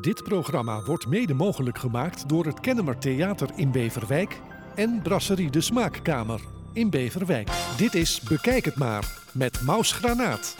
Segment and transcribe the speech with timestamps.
[0.00, 4.40] Dit programma wordt mede mogelijk gemaakt door het Kennemer Theater in Beverwijk
[4.74, 6.40] en Brasserie de Smaakkamer
[6.72, 7.48] in Beverwijk.
[7.76, 10.56] Dit is Bekijk het maar met Maus Granaat.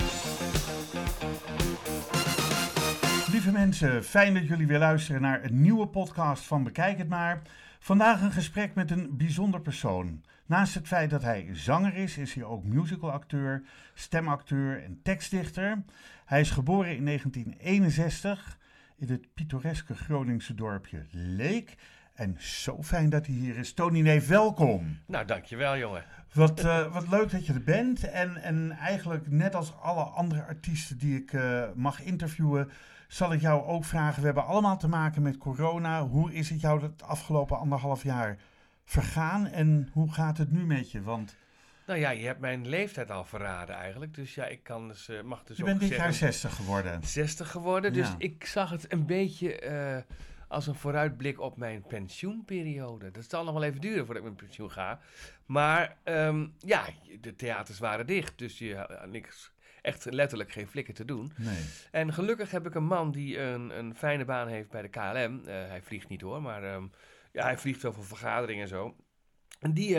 [3.30, 7.43] Lieve mensen, fijn dat jullie weer luisteren naar een nieuwe podcast van Bekijk het maar.
[7.79, 10.22] Vandaag een gesprek met een bijzonder persoon.
[10.47, 13.63] Naast het feit dat hij zanger is, is hij ook musicalacteur,
[13.95, 15.83] stemacteur en tekstdichter.
[16.25, 18.59] Hij is geboren in 1961
[19.01, 21.75] in het pittoreske Groningse dorpje Leek.
[22.15, 23.73] En zo fijn dat hij hier is.
[23.73, 24.98] Tony Neef, welkom.
[25.06, 26.05] Nou, dankjewel jongen.
[26.33, 28.11] Wat, uh, wat leuk dat je er bent.
[28.11, 32.70] En, en eigenlijk net als alle andere artiesten die ik uh, mag interviewen,
[33.09, 34.20] zal ik jou ook vragen.
[34.20, 36.06] We hebben allemaal te maken met corona.
[36.06, 38.39] Hoe is het jou het afgelopen anderhalf jaar
[38.84, 39.47] vergaan?
[39.47, 41.03] En hoe gaat het nu met je?
[41.03, 41.37] Want...
[41.91, 44.15] Nou ja, je hebt mijn leeftijd al verraden eigenlijk.
[44.15, 47.03] Dus ja, ik kan dus, uh, mag dus je ook bent dit jaar 60 geworden.
[47.03, 48.15] 60 geworden, dus Ja.
[48.19, 50.15] ik zag het een beetje uh,
[50.48, 53.11] als een vooruitblik op mijn pensioenperiode.
[53.11, 55.01] Dat zal nog wel even duren voordat ik met pensioen ga.
[55.47, 56.84] Maar um, ja,
[57.20, 61.33] de theaters waren dicht, dus je had niks, echt letterlijk geen flikken te doen.
[61.36, 61.64] Nee.
[61.91, 65.41] En gelukkig heb ik een man die een, een fijne baan heeft bij de KLM.
[65.41, 66.91] Uh, hij vliegt niet hoor, maar um,
[67.33, 68.97] ja, hij vliegt wel voor vergaderingen en zo.
[69.61, 69.98] En die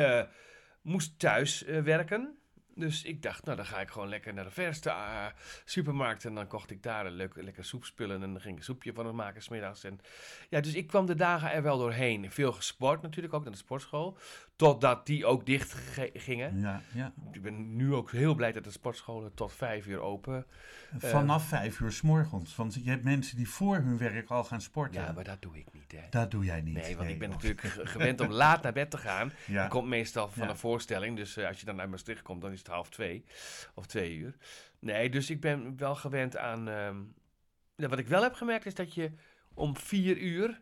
[0.82, 2.36] moest thuis uh, werken.
[2.76, 5.26] Dus ik dacht, nou dan ga ik gewoon lekker naar de verste uh,
[5.66, 6.26] supermarkt.
[6.26, 8.24] En dan kocht ik daar een leuk, lekker soepspullen.
[8.24, 9.84] En dan ging ik een soepje van het maken smiddags.
[9.84, 10.00] En
[10.50, 12.32] ja, dus ik kwam de dagen er wel doorheen.
[12.32, 14.18] Veel gesport natuurlijk, ook naar de sportschool.
[14.62, 15.73] Totdat die ook dicht
[16.14, 16.59] gingen.
[16.59, 17.14] Ja, ja.
[17.31, 20.45] Ik ben nu ook heel blij dat de sportscholen tot vijf uur open.
[20.98, 22.56] Vanaf vijf uur s morgens.
[22.56, 25.02] Want je hebt mensen die voor hun werk al gaan sporten.
[25.02, 25.92] Ja, maar dat doe ik niet.
[25.92, 26.09] Hè.
[26.09, 26.73] Dat doe jij niet.
[26.73, 27.62] Nee, want ik ben natuurlijk
[27.94, 29.31] gewend om laat naar bed te gaan.
[29.48, 29.62] Ja.
[29.62, 30.50] Dat komt meestal van Ja.
[30.50, 31.16] een voorstelling.
[31.18, 33.25] Dus uh, als je dan uit Maastricht komt, dan is het half twee
[33.73, 34.36] of twee uur.
[34.80, 36.68] Nee, dus ik ben wel gewend aan.
[36.68, 37.14] Um,
[37.75, 39.12] ja, wat ik wel heb gemerkt is dat je
[39.53, 40.62] om vier uur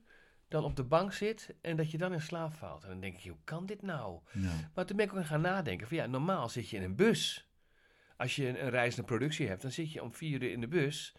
[0.50, 2.84] dan op de bank zit en dat je dan in slaap valt.
[2.84, 4.20] En dan denk ik, hoe kan dit nou?
[4.32, 4.52] Ja.
[4.74, 7.50] Maar toen ben ik ook gaan nadenken van ja, normaal zit je in een bus.
[8.18, 10.62] Als je een, een reis naar productie hebt, dan zit je om vier uur in
[10.62, 11.16] de bus.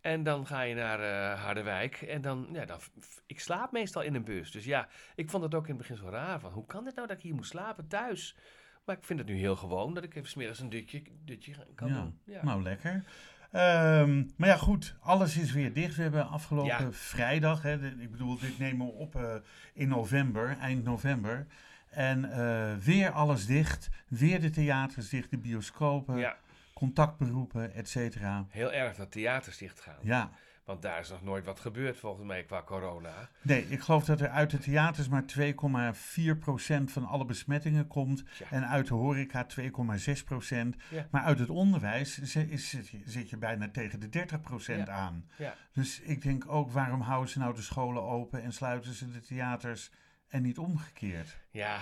[0.00, 2.02] En dan ga je naar uh, Harderwijk.
[2.02, 2.80] En dan, ja, dan,
[3.26, 4.50] ik slaap meestal in een bus.
[4.50, 6.40] Dus ja, ik vond het ook in het begin zo raar.
[6.40, 8.36] Van, hoe kan dit nou dat ik hier moet slapen thuis?
[8.84, 11.88] Maar ik vind het nu heel gewoon dat ik even smiddags een dutje, dutje kan
[11.88, 11.94] ja.
[11.94, 12.20] doen.
[12.24, 12.44] Ja.
[12.44, 13.04] Nou, lekker.
[13.52, 15.96] Um, maar ja, goed, alles is weer dicht.
[15.96, 16.92] We hebben afgelopen Ja.
[16.92, 19.34] vrijdag, hè, de- ik bedoel, dit nemen we op uh,
[19.74, 21.46] in november, eind november.
[21.90, 23.88] En uh, weer alles dicht.
[24.08, 26.36] Weer de theaters dicht, de bioscopen, Ja,
[26.74, 28.46] contactberoepen, et cetera.
[28.48, 29.96] heel erg dat theaters dicht gaan.
[30.02, 30.30] Ja,
[30.70, 33.28] Want daar is nog nooit wat gebeurd volgens mij qua corona.
[33.42, 38.22] nee, ik geloof dat er uit de theaters maar 2,4% van alle besmettingen komt.
[38.38, 38.46] Ja.
[38.50, 40.76] En uit de horeca 2,6%.
[40.90, 41.06] Ja.
[41.10, 44.92] Maar uit het onderwijs zit, je- bijna tegen de 30% Ja.
[44.94, 45.28] aan.
[45.72, 49.20] Dus ik denk ook, waarom houden ze nou de scholen open en sluiten ze de
[49.20, 49.90] theaters
[50.28, 51.38] en niet omgekeerd?
[51.50, 51.78] Ja,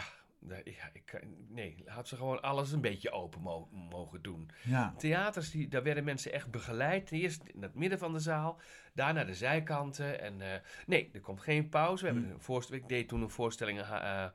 [0.65, 4.51] ja, ik, kan- nee, had ze gewoon alles een beetje open mo- mogen doen.
[4.65, 7.11] Ja, Theaters, die, daar werden mensen echt begeleid.
[7.13, 8.61] Eerst in het midden van de zaal,
[8.95, 10.21] daarna de zijkanten.
[10.21, 12.05] En eh, nee, er komt geen pauze.
[12.05, 14.27] We hebben een voorstelling, ik deed toen een voorstelling, eh,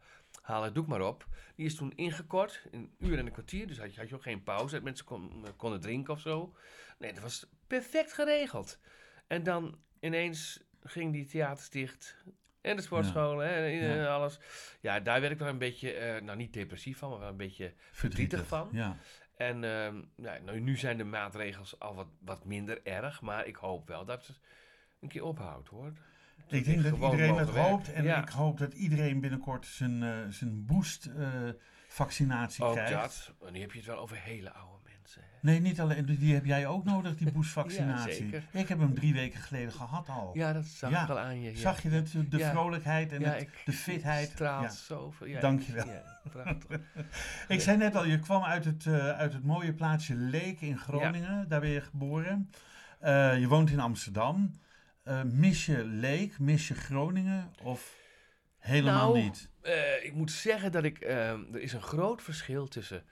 [0.41, 1.27] Haal het doek maar op.
[1.55, 3.67] Die is toen ingekort, een uur en een kwartier.
[3.67, 4.73] Dus had je, had je ook geen pauze.
[4.75, 6.55] Dat mensen kon, konden drinken of zo.
[6.99, 8.79] Nee, dat was perfect geregeld.
[9.27, 12.23] En dan ineens ging die theaters dicht.
[12.63, 14.05] En de sportscholen en Ja.
[14.05, 14.39] alles.
[14.79, 17.37] Ja, daar werd ik wel een beetje, eh, nou niet depressief van, maar wel een
[17.37, 18.69] beetje verdrietig van.
[18.71, 18.97] Ja,
[19.37, 23.55] En ehm, ja, nou, nu zijn de maatregels al wat, wat minder erg, maar ik
[23.55, 24.39] hoop wel dat het
[24.99, 25.93] een keer ophoudt hoor.
[26.47, 27.93] ik denk dat iedereen dat hoopt.
[27.93, 32.93] En ik hoop dat iedereen binnenkort zijn, eh, zijn boost-vaccinatie Ook krijgt.
[32.93, 33.33] dat.
[33.47, 34.72] En nu heb je het wel over hele oude
[35.03, 35.21] mensen.
[35.21, 35.27] Hè?
[35.41, 36.05] Nee, niet alleen.
[36.05, 38.13] Die heb jij ook nodig, die Ja, boostvaccinatie.
[38.13, 38.43] zeker.
[38.51, 40.31] ik heb hem drie weken geleden gehad al.
[40.33, 41.03] Ja, dat zag Ja.
[41.03, 41.51] ik al aan je.
[41.51, 41.57] Ja.
[41.57, 42.11] Zag je het?
[42.29, 42.49] De Ja.
[42.51, 44.29] vrolijkheid en Ja, het, ik- de fitheid.
[44.29, 44.69] straalt Ja.
[44.69, 45.27] zoveel.
[45.27, 45.85] Ja, Dankjewel.
[46.33, 46.57] Ja.
[47.47, 50.77] Ik zei net al, je kwam uit het, eh, uit het mooie plaatsje Leek in
[50.77, 51.47] Groningen.
[51.47, 52.49] Daar ben je geboren.
[53.03, 54.51] Uh, je woont in Amsterdam.
[55.05, 56.39] Uh, mis je Leek?
[56.39, 57.51] Mis je Groningen?
[57.63, 57.95] Of
[58.59, 59.49] helemaal nou, niet?
[60.03, 61.01] Ik moet zeggen dat ik...
[61.01, 63.03] Er is een groot verschil tussen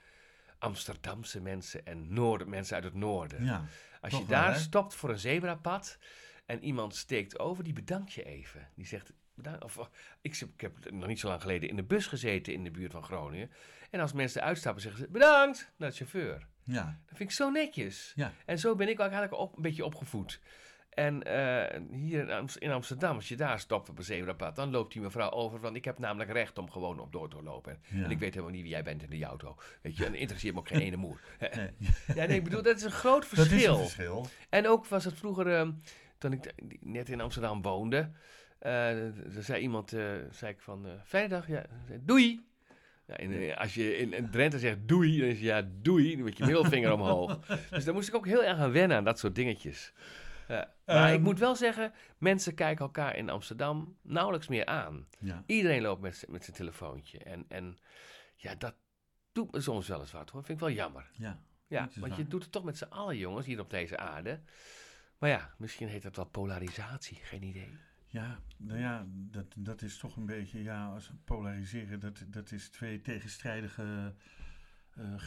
[0.62, 3.44] Amsterdamse mensen en noorden, mensen uit het noorden.
[3.44, 3.64] Ja,
[4.00, 5.98] Als je daar stopt voor een zebrapad
[6.46, 8.68] en iemand steekt over, die bedankt je even.
[8.74, 9.12] Die zegt,
[9.60, 9.88] of,
[10.20, 12.92] ik, ik heb nog niet zo lang geleden in de bus gezeten in de buurt
[12.92, 13.50] van Groningen.
[13.90, 16.46] En als mensen uitstappen, zeggen ze bedankt naar de chauffeur.
[16.62, 18.12] ja, Dat vind ik zo netjes.
[18.14, 18.32] ja.
[18.44, 20.40] En zo ben ik ook eigenlijk op, een beetje opgevoed.
[20.94, 24.70] En uh, hier in, Amst in Amsterdam, als je daar stopt op een zebrapad, dan
[24.70, 25.60] loopt die mevrouw over.
[25.60, 27.78] Want ik heb namelijk recht om gewoon op door te lopen.
[27.88, 28.04] Ja.
[28.04, 29.56] En ik weet helemaal niet wie jij bent in die auto.
[29.82, 31.20] Weet je, en interesseert me ook geen ene moer.
[31.40, 31.70] Nee.
[32.16, 33.74] ja, nee, ik bedoel, dat is een groot Dat is verschil.
[33.74, 34.26] een verschil.
[34.48, 35.68] En ook was het vroeger, uh,
[36.18, 38.10] toen ik net in Amsterdam woonde,
[38.58, 42.44] eh, er zei iemand, eh, zei ik van, eh, fijne dag, ja, zei, doei.
[43.06, 46.14] Ja, in, eh, als je in, in Drenthe zegt doei, dan is je ja, doei,
[46.14, 47.38] dan met je middelvinger omhoog.
[47.70, 49.92] Dus daar moest ik ook heel erg aan wennen, aan dat soort dingetjes.
[50.48, 50.74] Ja.
[50.86, 51.22] Maar ik Ehm.
[51.22, 55.06] moet wel zeggen, mensen kijken elkaar in Amsterdam nauwelijks meer aan.
[55.18, 55.42] Ja.
[55.46, 57.18] Iedereen loopt met, met zijn telefoontje.
[57.18, 57.78] En, en
[58.36, 58.74] ja, dat
[59.32, 60.44] doet me soms wel eens wat hoor.
[60.44, 61.10] Vind ik wel jammer.
[61.12, 61.42] ja.
[61.66, 64.40] Ja, want je doet het toch met z'n allen jongens hier op deze aarde.
[65.18, 67.16] Maar ja, misschien heet dat wel polarisatie.
[67.22, 67.76] Geen idee.
[68.06, 72.52] Ja, nou ja, dat, dat is toch een beetje, ja, als we polariseren, dat, dat
[72.52, 74.14] is twee tegenstrijdige
[74.96, 75.18] eh,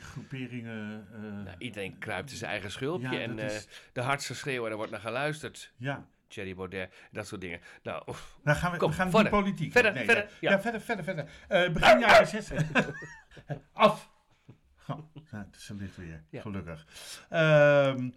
[0.00, 1.06] groeperingen.
[1.12, 3.10] eh, Nou, iedereen kruipt in zijn eigen schulpje.
[3.10, 5.72] ja, en eh, is- de hardste schreeuwen, daar wordt naar geluisterd.
[5.76, 7.60] ja, Thierry Baudet, dat soort dingen.
[7.82, 8.04] Nou,
[8.44, 9.30] dan gaan we, Kom, we gaan verder.
[9.30, 9.72] politiek.
[9.72, 10.50] Verder, nee, verder, Ja.
[10.50, 10.60] ja.
[10.60, 11.24] verder, verder, verder.
[11.72, 12.62] Begin jaren 60.
[13.72, 14.10] Af.
[14.88, 14.98] Oh,
[15.30, 16.40] nou, ze ligt weer, Ja.
[16.40, 16.86] gelukkig.
[17.30, 18.10] Ehm,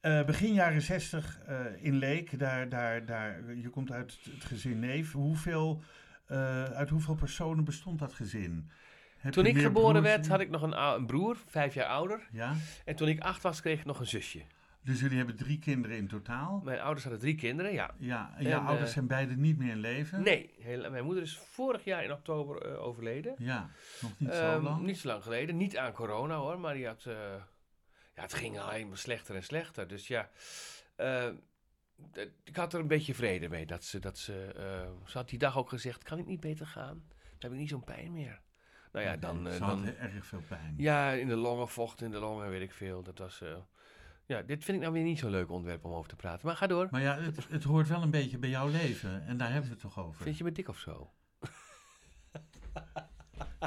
[0.00, 4.78] eh, begin jaren 60 eh, in Leek, daar, daar, daar, je komt uit het gezin
[4.78, 5.12] Neef.
[5.12, 5.82] Hoeveel,
[6.74, 8.70] uit hoeveel personen bestond dat gezin?
[9.22, 12.28] Heb toen ik geboren werd, had ik nog een, een broer, vijf jaar ouder.
[12.32, 12.54] Ja,
[12.84, 14.42] En toen ik acht was, kreeg ik nog een zusje.
[14.84, 16.60] dus jullie hebben drie kinderen in totaal.
[16.64, 17.94] Mijn ouders hadden drie kinderen, ja.
[17.98, 20.22] Ja, en je En, ouders eh, zijn beide niet meer in leven?
[20.22, 23.34] Nee, heel- mijn moeder is vorig jaar in oktober eh, overleden.
[23.38, 23.70] Ja,
[24.00, 24.82] nog niet zo Ehm, lang.
[24.86, 25.56] Niet zo lang geleden.
[25.56, 27.04] Niet aan corona hoor, maar die had.
[27.06, 27.14] eh,
[28.14, 29.88] ja, het ging alleen maar slechter en slechter.
[29.88, 30.30] Dus ja.
[32.44, 33.66] ik had er een beetje vrede mee.
[33.66, 34.50] Dat ze, dat ze,
[35.06, 37.02] ze had die dag ook gezegd: kan ik niet beter gaan?
[37.08, 38.40] Dan heb ik niet zo'n pijn meer.
[38.92, 39.46] Nou ja, dan.
[39.46, 40.74] eh, Ze dan hadden erg veel pijn.
[40.76, 43.02] ja, in de longen, vocht in de longen, weet ik veel.
[43.02, 43.40] Dat was.
[43.40, 43.48] eh,
[44.26, 46.46] ja, dit vind ik nou weer niet zo'n leuk onderwerp om over te praten.
[46.46, 46.88] Maar ga door.
[46.90, 49.26] Maar ja, het, het hoort wel een beetje bij jouw leven.
[49.26, 50.22] En daar hebben we het toch over.
[50.22, 51.10] Vind je me dik of zo?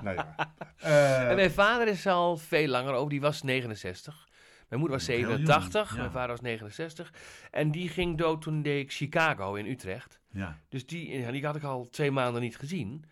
[0.01, 0.35] Nou ja.
[0.77, 3.09] Eh, En mijn vader is al veel langer over.
[3.09, 4.27] Die was 69.
[4.67, 5.89] Mijn moeder was Heel jong, 87.
[5.91, 5.97] ja.
[5.99, 7.13] Mijn vader was 69.
[7.51, 10.19] En die ging dood toen deed ik Chicago in Utrecht.
[10.31, 13.05] ja, Dus die, die had ik al twee maanden niet gezien.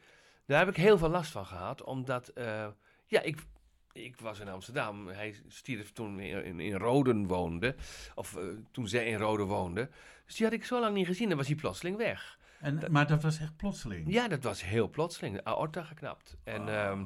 [0.46, 1.84] Daar heb ik heel veel last van gehad.
[1.84, 2.68] Omdat, eh,
[3.06, 3.44] ja, ik,
[3.92, 5.08] ik was in Amsterdam.
[5.08, 7.76] Hij stierf toen in, in, Roden woonde.
[8.16, 9.90] Of eh, toen zij in Roden woonde.
[10.26, 11.28] Dus die had ik zo lang niet gezien.
[11.28, 12.40] Dan was hij plotseling weg.
[12.60, 14.14] en, maar dat was echt plotseling.
[14.14, 15.36] Ja, dat was heel plotseling.
[15.36, 16.38] De aorta geknapt.
[16.44, 16.74] En Oh.
[16.74, 17.06] ehm,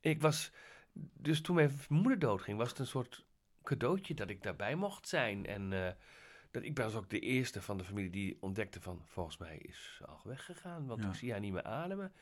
[0.00, 0.50] ik was...
[1.12, 3.24] Dus toen mijn moeder doodging, was het een soort
[3.62, 5.46] cadeautje dat ik daarbij mocht zijn.
[5.46, 5.92] En eh,
[6.50, 9.02] dat, ik was ook de eerste van de familie die ontdekte van...
[9.06, 11.08] Volgens mij is ze al weggegaan, want Ja.
[11.08, 12.12] ik zie haar niet meer ademen.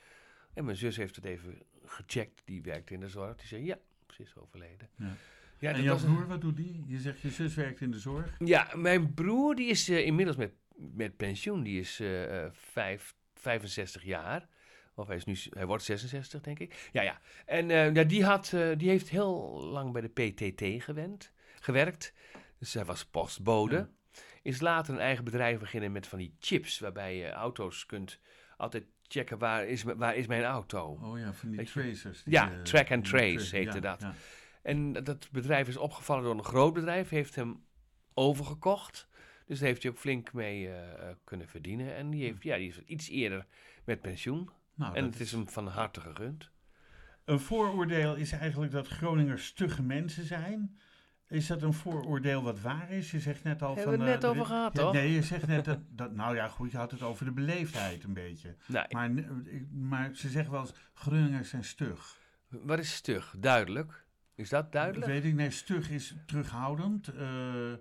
[0.55, 2.43] En mijn zus heeft het even gecheckt.
[2.45, 3.37] Die werkte in de zorg.
[3.37, 3.79] Die zei, ja,
[4.09, 4.89] ze is overleden.
[4.97, 5.15] Ja.
[5.59, 6.85] Ja, en jouw een- broer, wat doet die?
[6.87, 8.35] Je zegt je zus werkt in de zorg.
[8.39, 11.63] ja, mijn broer die is eh, inmiddels met, met pensioen.
[11.63, 14.49] Die is eh, eh, vijf, 65 jaar.
[14.95, 16.89] Of hij, is nu, hij wordt 66, denk ik.
[16.93, 17.21] Ja, ja.
[17.47, 22.13] En ja, die, had, die heeft heel lang bij de PTT gewend, gewerkt.
[22.59, 23.77] Dus hij was postbode.
[23.77, 23.89] Ja.
[24.43, 26.79] Is later een eigen bedrijf beginnen met van die chips.
[26.79, 28.19] Waarbij je auto's kunt
[28.57, 30.99] altijd checken waar is, waar is mijn auto.
[31.03, 32.23] Oh ja, van die Weet tracers.
[32.23, 34.01] die, Ja, eh, track and trace heette ja, dat.
[34.01, 34.15] ja.
[34.63, 37.65] En dat bedrijf is opgevallen door een groot bedrijf, heeft hem
[38.15, 39.09] overgekocht.
[39.47, 41.95] Dus daar heeft hij ook flink mee eh, eh, kunnen verdienen.
[41.95, 43.47] En die, heeft, ja, die is iets eerder
[43.85, 44.51] met pensioen.
[44.75, 46.51] Nou, en het is hem van harte gegund.
[47.25, 50.79] Een vooroordeel is eigenlijk dat Groningers stugge mensen zijn.
[51.33, 53.11] Is dat een vooroordeel wat waar is?
[53.11, 54.05] Je zegt net al Hebben van...
[54.05, 54.93] we het net eh, over gehad, Ja, toch?
[54.93, 56.15] Nee, je zegt net dat, dat...
[56.15, 58.57] Nou ja, goed, je had het over de beleefdheid een beetje.
[58.67, 59.11] Nee, Maar,
[59.45, 62.17] ik- maar ze zeggen wel eens, Groningers zijn stug.
[62.49, 63.35] wat is stug?
[63.39, 64.05] Duidelijk.
[64.35, 65.07] Is dat duidelijk?
[65.07, 67.73] Weet ik, nee, stug is terughoudend, eh,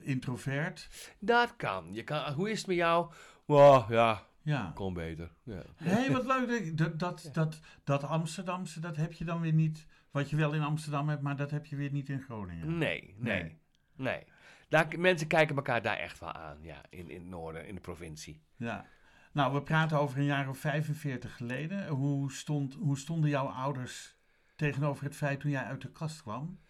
[0.00, 0.88] introvert.
[1.18, 1.92] Dat kan.
[1.92, 2.32] Je kan.
[2.32, 3.12] Hoe is het met jou?
[3.44, 4.70] Wow, ja, Ja.
[4.74, 5.30] kon beter.
[5.42, 5.62] Ja.
[5.76, 6.76] Hé, hey, wat leuk.
[6.78, 9.86] Dat, dat, dat, dat Amsterdamse, dat heb je dan weer niet...
[10.10, 12.78] Wat je wel in Amsterdam hebt, maar dat heb je weer niet in Groningen.
[12.78, 13.58] Nee, nee, Nee.
[13.96, 14.24] nee.
[14.68, 17.80] Daar, mensen kijken elkaar daar echt wel aan, ja, in, in het noorden, in de
[17.80, 18.42] provincie.
[18.56, 18.86] Ja.
[19.32, 21.88] Nou, we praten over een jaar of 45 geleden.
[21.88, 24.16] Hoe, stond, hoe stonden jouw ouders
[24.56, 26.60] tegenover het feit toen jij uit de kast kwam?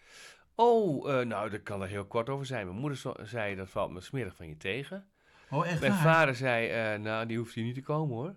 [0.55, 2.67] Oh, eh, nou, daar kan er heel kort over zijn.
[2.67, 5.09] Mijn moeder zo- zei, dat valt me smerig van je tegen.
[5.51, 6.01] Oh, echt Mijn waar?
[6.03, 8.37] vader zei, eh, nou, die hoeft hier niet te komen hoor.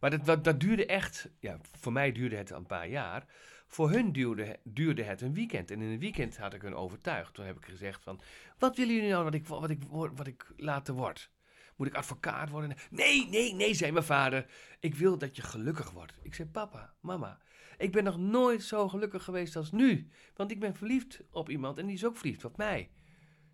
[0.00, 3.24] Maar dat, dat, dat duurde echt, ja, voor mij duurde het een paar jaar.
[3.72, 5.70] Voor hun duurde, duurde het een weekend.
[5.70, 7.34] En in een weekend had ik hun overtuigd.
[7.34, 8.20] Toen heb ik gezegd van,
[8.58, 9.82] wat willen jullie nou wat ik, wat ik,
[10.14, 11.30] wat ik later word?
[11.76, 12.76] Moet ik advocaat worden?
[12.90, 14.46] Nee, nee, nee, zei mijn vader.
[14.80, 16.14] Ik wil dat je gelukkig wordt.
[16.22, 17.38] Ik zei, papa, mama,
[17.78, 20.08] ik ben nog nooit zo gelukkig geweest als nu.
[20.34, 22.90] Want ik ben verliefd op iemand en die is ook verliefd op mij.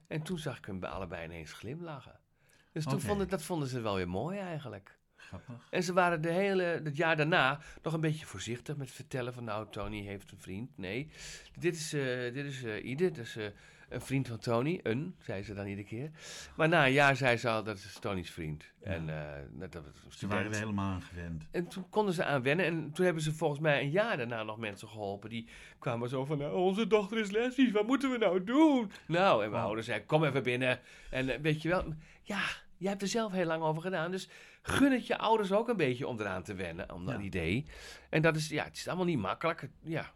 [0.06, 2.20] En toen zag ik bij allebei ineens glimlachen.
[2.72, 4.97] Dus toen vonden, dat vonden ze wel weer mooi eigenlijk.
[5.28, 5.54] Grappig.
[5.70, 9.44] En ze waren de hele, het jaar daarna nog een beetje voorzichtig met vertellen van
[9.44, 10.70] nou, Tony heeft een vriend.
[10.78, 11.10] Nee,
[11.58, 13.44] dit is, eh dit is eh Ide, dus, eh,
[13.88, 16.10] Een vriend van Tony, een, zei ze dan iedere keer.
[16.56, 18.64] Maar na een jaar zei ze al, dat is Tony's vriend.
[18.82, 21.44] En uh, dat, dat Ze waren er helemaal aan gewend.
[21.50, 22.66] En toen konden ze aan wennen.
[22.66, 25.30] En toen hebben ze volgens mij een jaar daarna nog mensen geholpen.
[25.30, 28.90] Die kwamen zo van, nou, onze dochter is lesbisch, wat moeten we nou doen?
[29.06, 29.66] Nou, en mijn Oh.
[29.66, 30.80] ouders zeiden, kom even binnen.
[31.10, 31.84] En weet je wel,
[32.22, 32.42] ja,
[32.78, 34.10] jij hebt er zelf heel lang over gedaan.
[34.10, 34.28] Dus
[34.62, 37.20] gun het je ouders ook een beetje om eraan te wennen, om dat Ja.
[37.24, 37.66] idee.
[38.10, 39.68] En dat is, ja, het is allemaal niet makkelijk.
[39.82, 40.12] Ja,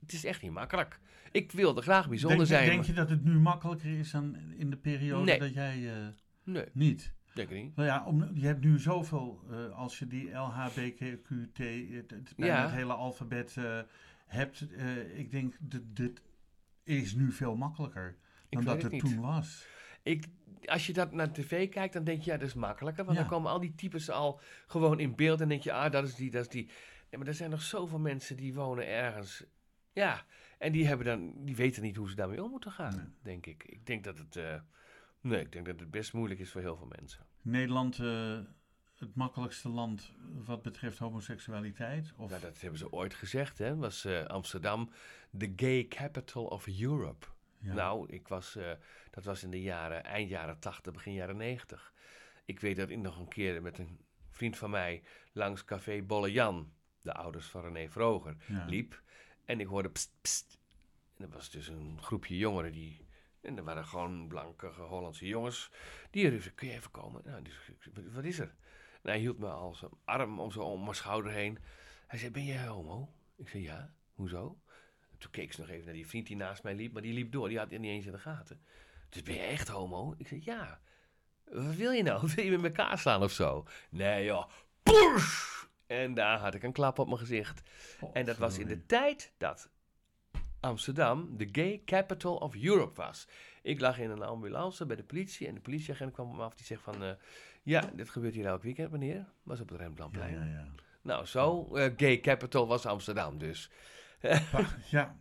[0.00, 1.00] het is echt niet makkelijk.
[1.32, 2.66] Ik wilde graag bijzonder Denk, je- zijn.
[2.66, 5.38] denk maar- je dat het nu makkelijker is dan in de periode Nee.
[5.38, 6.06] dat jij eh,
[6.44, 7.12] Nee, niet?
[7.34, 7.76] denk ik niet.
[7.76, 11.58] Nou ja, om, je hebt nu zoveel, eh, als je die LHBTQT,
[11.90, 12.62] het, het, Ja.
[12.62, 13.78] het hele alfabet eh,
[14.26, 14.66] hebt.
[15.14, 16.22] ik denk, dit, dit
[16.84, 18.16] is nu veel makkelijker
[18.50, 19.66] dan dat het het toen was.
[20.02, 20.26] Ik,
[20.64, 23.04] als je dat naar tv kijkt, dan denk je, ja, dat is makkelijker.
[23.04, 23.22] Want Ja.
[23.22, 25.40] dan komen al die types al gewoon in beeld.
[25.40, 26.64] En denk je, ah, dat is die, dat is die.
[27.10, 29.44] Nee, maar er zijn nog zoveel mensen die wonen ergens.
[29.92, 30.24] Ja,
[30.58, 33.04] en die, hebben dan, die weten niet hoe ze daarmee om moeten gaan, Nee.
[33.22, 33.64] denk ik.
[33.64, 34.36] Ik denk dat het...
[34.36, 34.60] eh,
[35.20, 37.26] nee, ik denk dat het best moeilijk is voor heel veel mensen.
[37.42, 38.38] Nederland eh,
[38.98, 40.12] het makkelijkste land
[40.44, 42.12] wat betreft homoseksualiteit?
[42.16, 43.76] Of, Nou, dat hebben ze ooit gezegd, hè.
[43.76, 44.90] Was eh, Amsterdam
[45.38, 47.26] the gay capital of Europe.
[47.62, 47.74] Ja.
[47.74, 48.72] Nou, ik was, eh,
[49.10, 51.92] dat was in de jaren, eind jaren 80, begin jaren 90.
[52.44, 53.98] Ik weet dat ik nog een keer met een
[54.30, 55.02] vriend van mij
[55.32, 58.64] langs café Bolle Jan, de ouders van René Vroger, ja.
[58.64, 59.02] liep.
[59.44, 60.58] En ik hoorde pst, pst.
[61.16, 63.06] En dat was dus een groepje jongeren die...
[63.40, 65.70] En er waren gewoon blanke Hollandse jongens.
[66.10, 67.22] Die riepen, kun je even komen?
[67.24, 67.70] Nou, dus,
[68.12, 68.54] wat is er?
[69.02, 71.58] En hij hield me al zijn arm om, zo om mijn schouder heen.
[72.06, 73.14] Hij zei, ben jij homo?
[73.36, 73.94] Ik zei, ja.
[74.14, 74.60] Hoezo?
[75.22, 76.92] En toen keek ze nog even naar die vriend die naast mij liep.
[76.92, 78.60] Maar die liep door, die had het niet eens in de gaten.
[79.08, 80.14] Dus ben je echt homo?
[80.16, 80.80] Ik zei, ja.
[81.44, 82.28] Wat wil je nou?
[82.34, 83.66] Wil je met elkaar slaan of zo?
[83.90, 84.48] Nee joh.
[84.82, 85.50] Poes!
[85.86, 87.62] En daar had ik een klap op mijn gezicht.
[88.12, 89.70] En dat was in de tijd dat
[90.60, 93.28] Amsterdam de gay capital of Europe was.
[93.62, 96.54] Ik lag in een ambulance bij de politie en de politieagent kwam op me af.
[96.54, 97.10] Die zegt van, eh,
[97.62, 99.26] ja, dit gebeurt hier elk weekend, meneer.
[99.42, 100.34] Was op het Ja, Rembrandtplein.
[100.34, 100.66] ja, ja.
[101.02, 103.70] Nou, zo, eh, gay capital was Amsterdam dus.
[104.90, 105.16] Ja.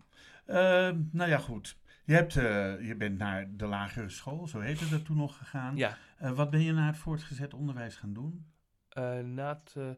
[0.46, 1.78] Ehm, nou ja, goed.
[2.06, 5.76] Je, hebt, eh, je bent naar de lagere school, zo heette dat toen nog gegaan.
[5.76, 8.46] Ja, Eh, wat ben je na het voortgezet onderwijs gaan doen?
[8.90, 9.90] eh, na het eh,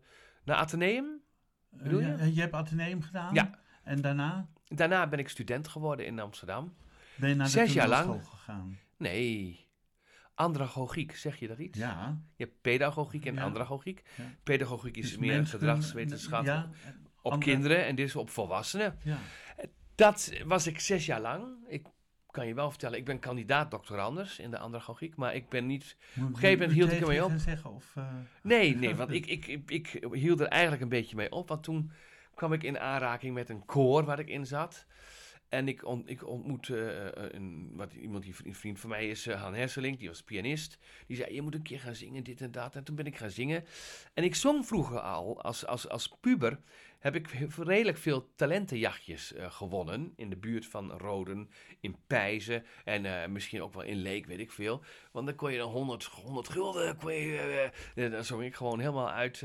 [0.46, 1.22] na Atheneum.
[1.70, 2.34] Bedoel je?
[2.34, 3.34] je hebt ateneum gedaan?
[3.34, 3.60] Ja.
[3.84, 6.74] En daarna Daarna ben ik student geworden in Amsterdam.
[7.16, 8.06] ben je naar de Zes jaar lang.
[8.06, 8.78] toneelschool gegaan?
[8.98, 9.68] Nee,
[10.34, 11.80] andragogiek, zeg je dat iets?
[11.80, 12.22] Ja.
[12.36, 13.44] Je hebt pedagogiek en Ja.
[13.44, 14.04] andragogiek.
[14.18, 14.24] Ja.
[14.44, 16.70] Pedagogiek is Dus meer gedragswetenschap Ja,
[17.24, 19.00] op andere- kinderen en dit is op volwassenen.
[19.04, 19.18] ja.
[19.96, 21.46] Dat was ik zes jaar lang.
[21.68, 21.86] Ik
[22.32, 25.98] kan je wel vertellen, ik ben kandidaat doctorandus in de andragogiek, maar ik ben niet...
[26.14, 27.30] Moet een gegeven moment hield ik ermee op.
[27.30, 28.08] Gaan zeggen, of, eh,
[28.42, 31.64] Nee, nee, want ik, ik, ik, ik hield er eigenlijk een beetje mee op, want
[31.64, 31.92] toen
[32.34, 34.86] kwam ik in aanraking met een koor waar ik in zat.
[35.50, 39.28] En ik, ont, ik ontmoette eh, een, wat, iemand die een vriend van mij is,
[39.28, 40.78] eh, Han Hesselink, die was pianist.
[41.08, 42.76] Die zei, je moet een keer gaan zingen, dit en dat.
[42.76, 43.66] En toen ben ik gaan zingen.
[44.14, 46.60] En ik zong vroeger al, als, als, als puber,
[47.04, 50.14] heb ik redelijk veel talentenjachtjes eh, gewonnen.
[50.16, 54.40] In de buurt van Roden, in Pijzen en eh, misschien ook wel in Leek, weet
[54.40, 54.84] ik veel.
[55.14, 58.56] Want dan kon je dan 100, 100 gulden, kon je, eh, eh, dan zong ik
[58.56, 59.44] gewoon helemaal uit,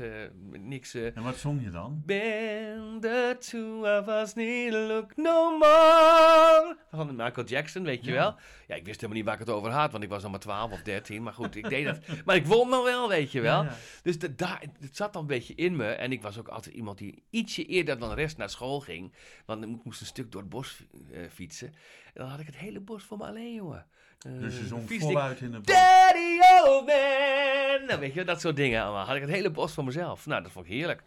[0.49, 0.93] met niks...
[0.93, 2.01] En wat zong je dan?
[2.05, 6.77] Been the two of us need look no more.
[6.91, 8.17] Van Michael Jackson, weet je Ja.
[8.17, 8.35] wel.
[8.67, 10.39] Ja, ik wist helemaal niet waar ik het over had, want ik was nog maar
[10.39, 11.23] 12 of 13.
[11.23, 11.97] Maar goed, ik deed dat.
[12.25, 13.63] Maar ik won nog wel, weet je wel.
[13.63, 13.75] Ja, ja.
[14.03, 15.87] Dus de, daar, het zat dan een beetje in me.
[15.89, 19.13] En ik was ook altijd iemand die ietsje eerder dan de rest naar school ging.
[19.45, 20.83] Want ik moest een stuk door het bos
[21.29, 21.67] fietsen.
[22.13, 23.85] En dan had ik het hele bos voor me alleen, jongen.
[24.19, 25.75] Eh, Dus je zong voluit in de bos.
[25.75, 27.85] Daddy old man.
[27.87, 29.05] Nou, weet je, dat soort dingen allemaal.
[29.05, 30.25] Had ik het hele bos voor mezelf.
[30.25, 31.03] Nou, dat vond ik heerlijk.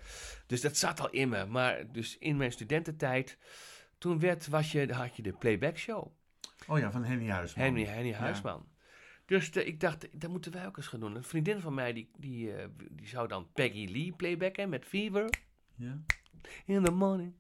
[0.46, 1.46] Dus dat zat al in me.
[1.46, 3.38] Maar dus in mijn studententijd,
[3.98, 6.06] toen werd, was je, had je de playback show.
[6.66, 7.64] Oh ja, van Henny Huisman.
[7.64, 8.66] Henny, Henny Huisman.
[9.26, 11.16] Dus de- ik dacht, dat moeten wij ook eens gaan doen.
[11.16, 15.28] Een vriendin van mij, die, die, eh, die zou dan Peggy Lee playbacken met Fever.
[15.76, 15.98] Ja.
[16.66, 17.34] In the morning,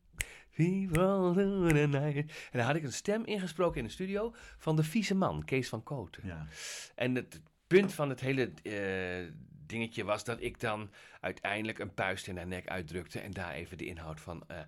[0.56, 2.16] the night.
[2.16, 5.68] En dan had ik een stem ingesproken in de studio van de vieze man, Kees
[5.68, 6.22] van Kooten.
[6.26, 6.46] ja.
[6.94, 9.32] En het punt van het hele eh,
[9.66, 10.90] dingetje was dat ik dan
[11.20, 14.44] uiteindelijk een puist in haar nek uitdrukte en daar even de inhoud van.
[14.46, 14.58] eh,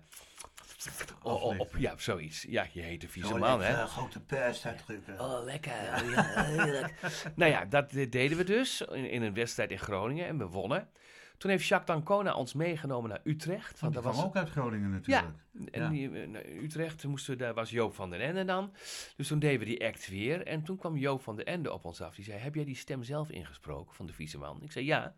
[1.21, 2.45] oh, oh, op, ja, zoiets.
[2.47, 3.81] Ja, je heet de vieze man, hè?
[3.81, 5.19] Een grote pest uitdrukken.
[5.19, 5.73] Oh, lekker.
[5.73, 6.89] Ja,
[7.35, 10.45] nou ja, dat eh, deden we dus in, in een wedstrijd in Groningen en we
[10.47, 10.89] wonnen.
[11.37, 13.79] Toen heeft Jacques Dancona ons meegenomen naar Utrecht.
[13.79, 15.35] Want die dat kwam ook uit Groningen natuurlijk.
[15.71, 15.89] en Ja.
[15.89, 18.73] die, eh, Utrecht moesten daar was Joop van den Ende dan.
[19.15, 20.45] Dus toen deden we die act weer.
[20.47, 22.15] En toen kwam Joop van den Ende op ons af.
[22.15, 24.61] Die zei, heb jij die stem zelf ingesproken van de vieze man?
[24.63, 25.15] Ik zei, ja.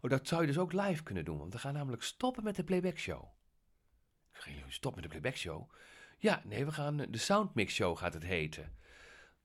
[0.00, 1.38] Oh, dat zou je dus ook live kunnen doen.
[1.38, 3.24] Want we gaan namelijk stoppen met de playback show.
[4.32, 5.70] Ik zei, "Jullie stoppen met de playback show?
[6.18, 8.72] Ja, nee, we gaan, de Soundmix Show gaat het heten.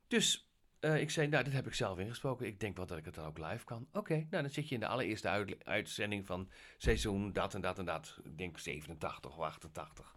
[0.08, 0.45] Dus
[0.86, 2.46] eh, ik zei, nou, dat heb ik zelf ingesproken.
[2.46, 3.88] Ik denk wel dat ik het dan ook live kan.
[3.94, 7.80] Oké, nou, dan zit je in de allereerste uit- uitzending van seizoen dat en dat
[7.80, 8.20] en dat.
[8.24, 10.16] Ik denk 87 of 88.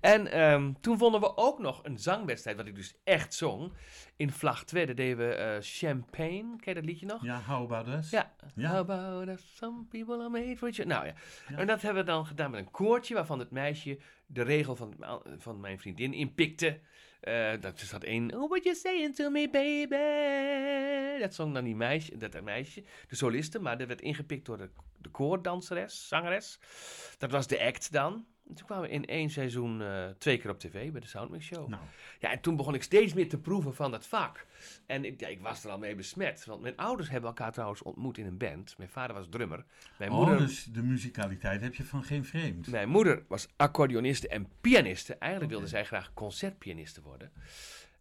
[0.00, 3.72] En ehm, toen vonden we ook nog een zangwedstrijd, wat ik dus echt zong.
[4.16, 6.56] In Vlag 2, daar deden we eh, Champagne.
[6.56, 7.24] Ken je dat liedje nog?
[7.24, 8.10] Ja, how about us?
[8.10, 8.34] Ja.
[8.54, 8.70] Ja.
[8.70, 9.56] How about us?
[9.56, 10.86] Some people are made for other.
[10.86, 11.14] Nou ja.
[11.48, 11.56] Ja.
[11.56, 14.94] En dat hebben we dan gedaan met een koortje waarvan het meisje de regel van,
[15.38, 16.80] van mijn vriendin inpikte.
[17.20, 18.34] Eh dat is dat één.
[18.34, 21.20] Oh, what you saying to me, baby?
[21.20, 24.70] Dat zong dan die meisje, dat meisje, de soliste, maar dat werd ingepikt door de,
[24.98, 26.58] de koordanseres, zangeres.
[27.18, 28.26] Dat was de act dan.
[28.48, 31.44] En toen kwamen we in één seizoen eh, twee keer op tv bij de Soundmix
[31.46, 31.68] Show.
[31.68, 31.82] Nou,
[32.18, 34.46] Ja, en toen begon ik steeds meer te proeven van dat vak.
[34.86, 36.44] En ik, ja, ik was er al mee besmet.
[36.44, 38.74] Want mijn ouders hebben elkaar trouwens ontmoet in een band.
[38.78, 39.64] Mijn vader was drummer.
[39.98, 42.66] Mijn, oh, moeder, dus de muzikaliteit heb je van geen vreemd.
[42.66, 45.14] mijn moeder was accordeoniste en pianiste.
[45.14, 45.76] Eigenlijk wilde Oké.
[45.76, 47.32] zij graag concertpianiste worden.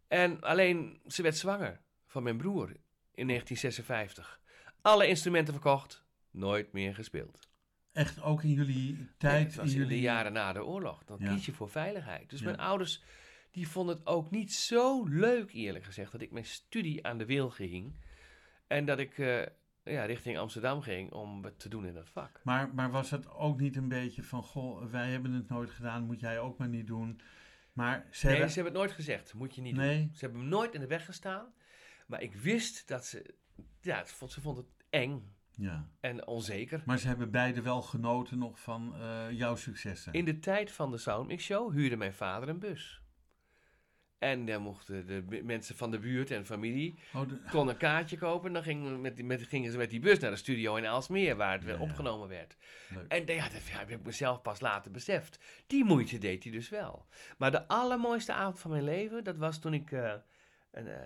[0.08, 2.68] En alleen, ze werd zwanger van mijn broer
[3.14, 4.40] in 1956.
[4.82, 7.48] Alle instrumenten verkocht, nooit meer gespeeld.
[7.96, 11.04] Echt ook in jullie tijd, in in jullie de jaren na de oorlog.
[11.04, 11.34] Dan Ja.
[11.34, 12.30] kies je voor veiligheid.
[12.30, 12.46] Dus Ja.
[12.46, 13.04] mijn ouders
[13.52, 17.26] die vonden het ook niet zo leuk, eerlijk gezegd, dat ik mijn studie aan de
[17.26, 17.96] wil ging.
[18.68, 19.42] En dat ik eh,
[19.84, 22.40] ja, richting Amsterdam ging om het te doen in dat vak.
[22.44, 26.04] Maar, maar was het ook niet een beetje van, goh, wij hebben het nooit gedaan,
[26.06, 27.20] moet jij ook maar niet doen.
[27.74, 28.52] Maar ze Nee, hebben...
[28.54, 29.34] ze hebben het nooit gezegd.
[29.34, 29.84] Moet je niet doen.
[29.86, 31.54] Nee, Ze hebben me nooit in de weg gestaan.
[32.08, 33.36] Maar ik wist dat ze...
[33.82, 35.88] Ja, het vond- ze vonden het eng ja.
[36.00, 36.82] en onzeker.
[36.86, 40.14] Maar ze hebben beide wel genoten nog van eh, jouw successen.
[40.14, 43.00] In de tijd van de Soundmix Show huurde mijn vader een bus.
[44.20, 48.18] En dan mochten de mensen van de buurt en familie Oh, de- kon een kaartje
[48.18, 48.48] kopen.
[48.48, 51.36] En dan gingen, met, met, gingen ze met die bus naar de studio in Aalsmeer,
[51.36, 52.58] waar het weer Ja, opgenomen werd.
[52.90, 53.08] leuk.
[53.08, 55.40] En ja, dat heb ik mezelf pas later beseft.
[55.68, 57.06] Die moeite deed hij dus wel.
[57.38, 60.14] Maar de allermooiste avond van mijn leven, dat was toen ik eh,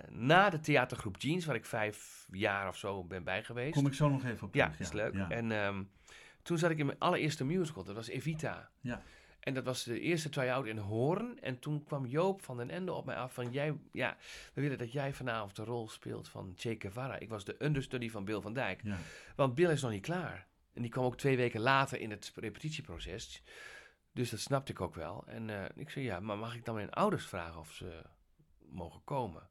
[0.08, 3.74] na de theatergroep Jeans, waar ik vijf jaar of zo ben bij geweest.
[3.74, 4.80] Kom ik zo nog even op Ja, terug.
[4.80, 5.14] is leuk.
[5.14, 5.30] Ja.
[5.30, 5.82] En ehm,
[6.42, 8.70] toen zat ik in mijn allereerste musical, dat was Evita.
[8.80, 9.02] Ja.
[9.40, 11.40] En dat was de eerste try-out in Hoorn.
[11.40, 13.52] En toen kwam Joop van den Ende op mij af van...
[13.52, 14.16] Jij, ja,
[14.54, 17.18] we willen dat jij vanavond de rol speelt van Che Guevara.
[17.18, 18.80] Ik was de understudy van Bill van Dijk.
[18.84, 18.96] Ja.
[19.36, 20.46] Want Bill is nog niet klaar.
[20.72, 23.42] En die kwam ook twee weken later in het repetitieproces.
[24.12, 25.24] Dus dat snapte ik ook wel.
[25.26, 28.02] En eh, ik zei, ja, maar mag ik dan mijn ouders vragen of ze
[28.68, 29.49] mogen komen?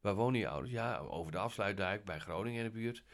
[0.00, 0.72] Waar wonen je ouders?
[0.72, 3.04] Ja, over de afsluitdijk bij Groningen in de buurt.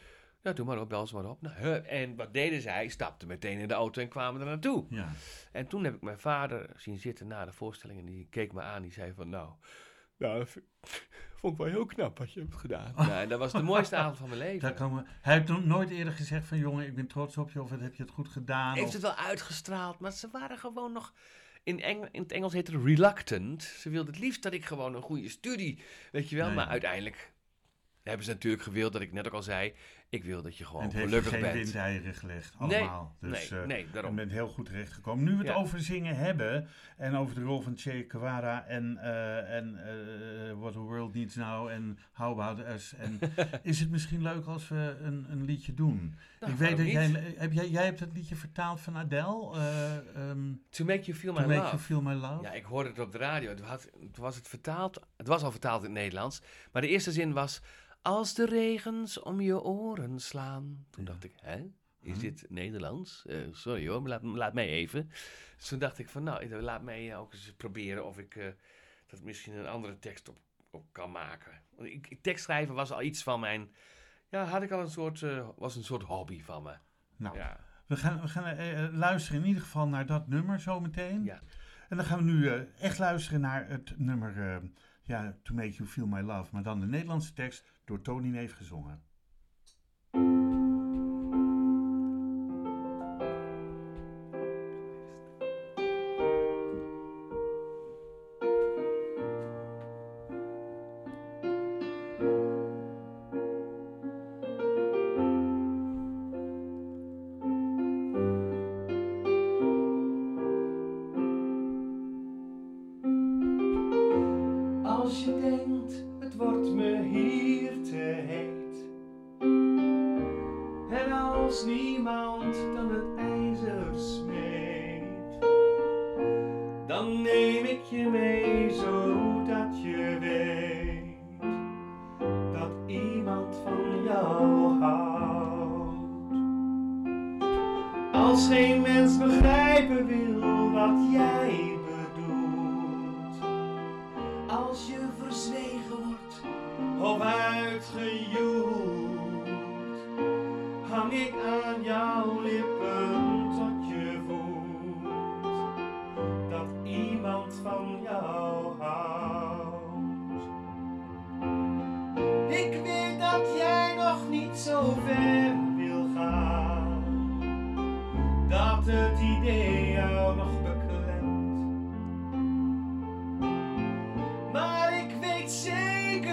[0.41, 1.41] Ja, doe maar op, bel ze maar op.
[1.41, 2.87] Nou, en wat deden zij?
[2.87, 4.85] Stapten meteen in de auto en kwamen er naartoe.
[4.89, 5.09] ja.
[5.51, 8.61] En toen heb ik mijn vader zien zitten na de voorstelling en die keek me
[8.61, 8.81] aan.
[8.81, 9.49] Die zei van, nou,
[10.17, 10.45] nou
[11.33, 12.93] vond ik wel heel knap wat je hebt gedaan.
[12.97, 14.59] Nou, en dat was de mooiste avond van mijn leven.
[14.59, 17.61] Daar komen, hij heeft nog nooit eerder gezegd van, jongen, ik ben trots op je,
[17.61, 18.73] of heb je het goed gedaan?
[18.73, 21.13] heeft of- het wel uitgestraald, maar ze waren gewoon nog...
[21.67, 23.63] In, Eng- in het Engels heet het reluctant.
[23.63, 25.79] Ze wilden het liefst dat ik gewoon een goede studie,
[26.11, 26.45] weet je wel.
[26.45, 26.55] Nee.
[26.55, 27.31] Maar uiteindelijk
[28.03, 29.73] hebben ze natuurlijk gewild, dat ik net ook al zei...
[30.09, 31.53] Ik wil dat je en gewoon het heeft gelukkig geen bent.
[31.53, 33.15] windeieren gelegd, Nee, allemaal.
[33.19, 35.23] dus, nee, eh, nee, Je bent heel goed terechtgekomen.
[35.23, 35.53] Nu we het Ja.
[35.53, 40.71] over zingen hebben en over de rol van Che Guevara en, eh, en eh, What
[40.73, 42.93] the World Needs Now en How About Us.
[42.93, 43.19] En
[43.63, 46.15] is het misschien leuk als we een, een liedje doen?
[46.39, 49.57] Nou, ik weet dat jij, heb jij, jij hebt het liedje vertaald van Adele,
[50.77, 51.69] To make you feel my To Make love.
[51.69, 52.41] You Feel My Love.
[52.43, 53.49] Ja, ik hoorde het op de radio.
[53.49, 54.99] Het, had, het was het vertaald.
[55.17, 56.41] Het was al vertaald in het Nederlands.
[56.71, 57.61] Maar de eerste zin was.
[58.01, 60.85] Als de regens om je oren slaan.
[60.89, 61.57] Toen dacht ik, hè?
[61.99, 62.19] Is Huh?
[62.21, 63.25] dit Nederlands?
[63.25, 65.09] Eh, sorry hoor, maar laat, laat mij even.
[65.57, 68.45] Dus toen dacht ik van, nou, laat mij ook eens proberen of ik eh,
[69.07, 70.37] dat misschien een andere tekst op,
[70.71, 71.61] op kan maken.
[71.77, 73.71] Ik- tekstschrijven was al iets van mijn,
[74.29, 76.73] ja, had ik al een soort, eh, was een soort hobby van me.
[77.15, 80.59] Nou, Ja, we gaan, we gaan eh, eh, luisteren in ieder geval naar dat nummer
[80.59, 81.23] zometeen.
[81.23, 81.39] ja.
[81.89, 84.61] En dan gaan we nu eh, echt luisteren naar het nummer
[85.03, 86.49] ja, To Make You Feel My Love.
[86.53, 89.01] Maar dan de Nederlandse tekst door Tony Neef gezongen.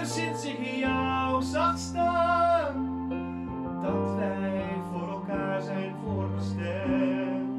[0.05, 3.07] Sinds ik jou zag staan,
[3.81, 7.49] dat wij voor elkaar zijn voorbestemd.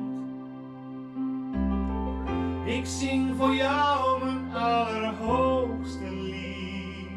[2.65, 7.11] Ik zing voor jou mijn allerhoogste lied.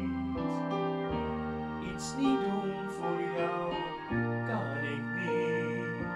[1.94, 3.72] Iets niet doen voor jou
[4.46, 6.06] kan ik niet.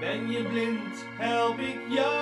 [0.00, 2.19] Ben je blind, help ik jou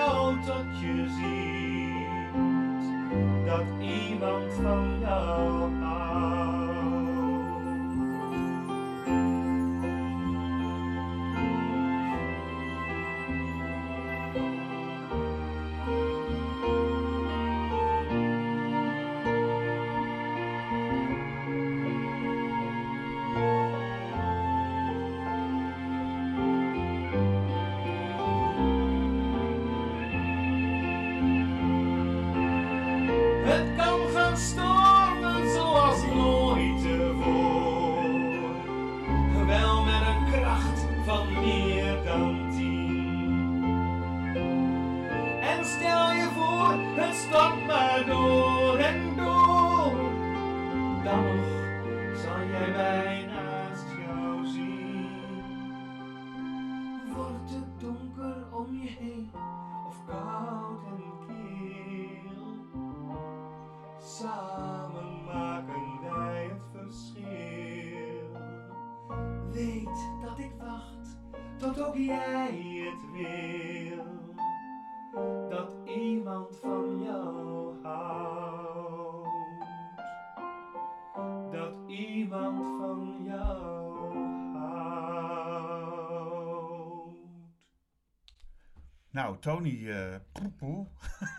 [89.40, 89.90] Nou, Tony,
[90.33, 90.87] poepoe.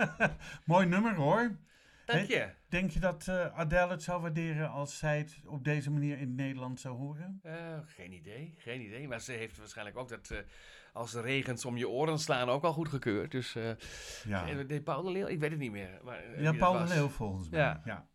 [0.66, 1.58] mooi nummer hoor.
[2.06, 2.50] Dank je.
[2.70, 6.36] Denk je dat eh, Adele het zou waarderen als zij het op deze manier in
[6.36, 7.40] Nederland zou horen?
[7.44, 9.08] Eh, geen idee, geen idee.
[9.08, 10.44] Maar ze heeft waarschijnlijk ook dat
[10.94, 13.32] als de regens om je oren slaan ook al goed gekeurd.
[13.32, 13.56] Dus
[14.28, 15.28] Ja, deed Paul de Leeuw?
[15.28, 16.00] Ik weet het niet meer.
[16.04, 16.94] Maar, ja Paul de.
[16.94, 17.60] Leeuw volgens mij.
[17.60, 17.82] Ja.
[17.86, 18.08] Ja.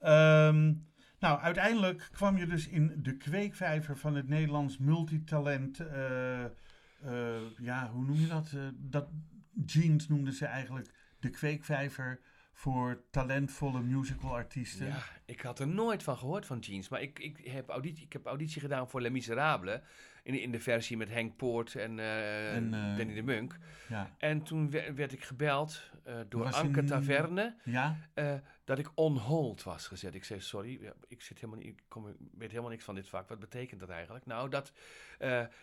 [0.00, 0.74] Ehm,
[1.18, 5.80] nou, uiteindelijk kwam je dus in de kweekvijver van het Nederlands multitalent.
[7.06, 8.52] Eh, ja, hoe noem je dat?
[8.54, 9.08] Eh, dat
[9.66, 12.20] Jeans noemden ze eigenlijk de kweekvijver
[12.52, 14.86] voor talentvolle musicalartiesten.
[14.86, 16.88] Ja, ik had er nooit van gehoord van Jeans.
[16.88, 19.80] Maar ik, ik, heb, auditie, ik heb auditie gedaan voor Les Miserables.
[20.26, 23.58] In, in de versie met Henk Poort en, En, eh, Danny de Munk.
[23.88, 24.10] Ja.
[24.18, 27.54] En toen werd, ik gebeld eh, door Was Anke in- Taverne.
[27.64, 27.96] Ja?
[28.64, 30.14] dat ik on hold was gezet.
[30.14, 33.28] Ik zei, sorry, ik, zit helemaal niet, ik kom, weet helemaal niks van dit vak.
[33.28, 34.26] Wat betekent dat eigenlijk?
[34.26, 34.72] Nou, dat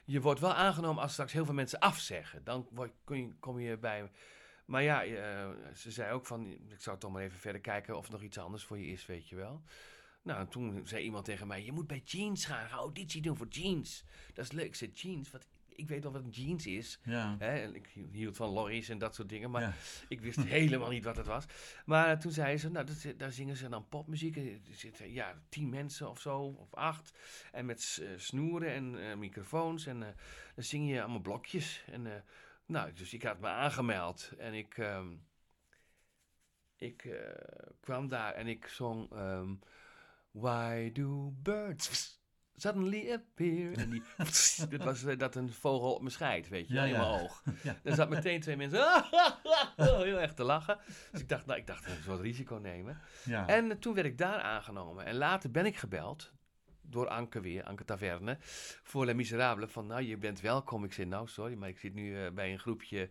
[0.05, 2.43] je wordt wel aangenomen als straks heel veel mensen afzeggen.
[2.43, 4.11] Dan word, kun je, kom je bij...
[4.65, 5.03] Maar ja,
[5.73, 8.37] ze zei ook van, ik zou toch maar even verder kijken of er nog iets
[8.37, 9.63] anders voor je is, weet je wel.
[10.23, 13.37] Nou, en toen zei iemand tegen mij, je moet bij Jeans gaan, ga auditie doen
[13.37, 14.03] voor Jeans.
[14.33, 16.99] Dat is leuk, ik zei Jeans, wat, ik weet wel wat een Jeans is.
[17.03, 17.35] Ja.
[17.39, 19.73] Hè, en ik hield van lorries en dat soort dingen, maar Ja.
[20.07, 21.45] ik wist helemaal niet wat het was.
[21.85, 24.35] Maar toen zei ze, nou, dat, daar zingen ze dan popmuziek.
[24.37, 27.11] En Er zitten ja, tien mensen of zo, of acht.
[27.51, 29.85] En met eh, snoeren en eh, microfoons.
[29.85, 30.09] En eh,
[30.55, 31.83] dan zing je allemaal blokjes.
[31.91, 32.23] En,
[32.65, 34.31] nou, dus ik had me aangemeld.
[34.37, 35.07] En ik, ehm,
[36.77, 37.15] ik
[37.79, 39.11] kwam daar en ik zong...
[39.11, 39.53] ehm,
[40.33, 42.19] Why do birds
[42.55, 43.73] suddenly appear?
[43.73, 44.03] En die,
[44.69, 46.97] dit was eh, dat een vogel op mijn scheid, weet je, Ja, in ja.
[46.97, 47.43] mijn oog.
[47.63, 47.79] Ja.
[47.83, 49.03] Er zat meteen twee mensen
[49.75, 50.77] heel erg te lachen.
[51.11, 52.99] Dus ik dacht, nou, ik dacht, ik het risico nemen.
[53.25, 53.47] Ja.
[53.47, 55.05] En eh, toen werd ik daar aangenomen.
[55.05, 56.31] En later ben ik gebeld
[56.81, 58.37] door Anke weer, Anke Taverne,
[58.83, 59.71] voor Les Miserables.
[59.71, 60.83] Van, nou, je bent welkom.
[60.83, 63.09] Ik zei, nou, sorry, maar ik zit nu eh, bij een groepje...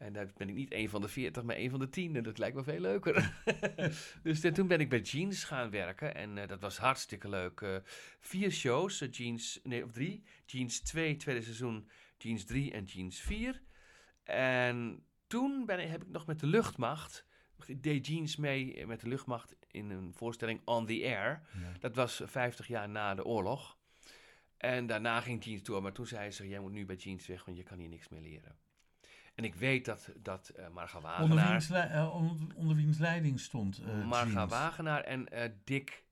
[0.00, 2.16] En daar ben ik niet één van de veertig, maar één van de tien.
[2.16, 3.42] En dat lijkt me veel leuker.
[4.22, 6.14] dus eh, toen ben ik bij Jeans gaan werken.
[6.14, 7.60] En eh, dat was hartstikke leuk.
[7.60, 7.76] Eh,
[8.20, 10.22] vier shows, Jeans, nee, of drie.
[10.46, 13.62] Jeans 2, tweede seizoen, Jeans 3 en Jeans 4.
[14.24, 17.28] En toen ben ik, heb ik nog met de luchtmacht...
[17.66, 21.42] Ik deed Jeans mee met de luchtmacht in een voorstelling On the Air.
[21.52, 21.72] Ja.
[21.78, 23.78] Dat was 50 jaar na de oorlog.
[24.56, 25.82] En daarna ging Jeans door.
[25.82, 28.08] Maar toen zei ze, jij moet nu bij Jeans weg, want je kan hier niks
[28.08, 28.56] meer leren.
[29.40, 31.50] En ik weet dat, dat eh Marga Onder Wagenaar...
[31.50, 34.46] wiens, eh, onder, onder wiens leiding stond eh Marga?
[34.46, 36.04] Wagenaar en eh, Dick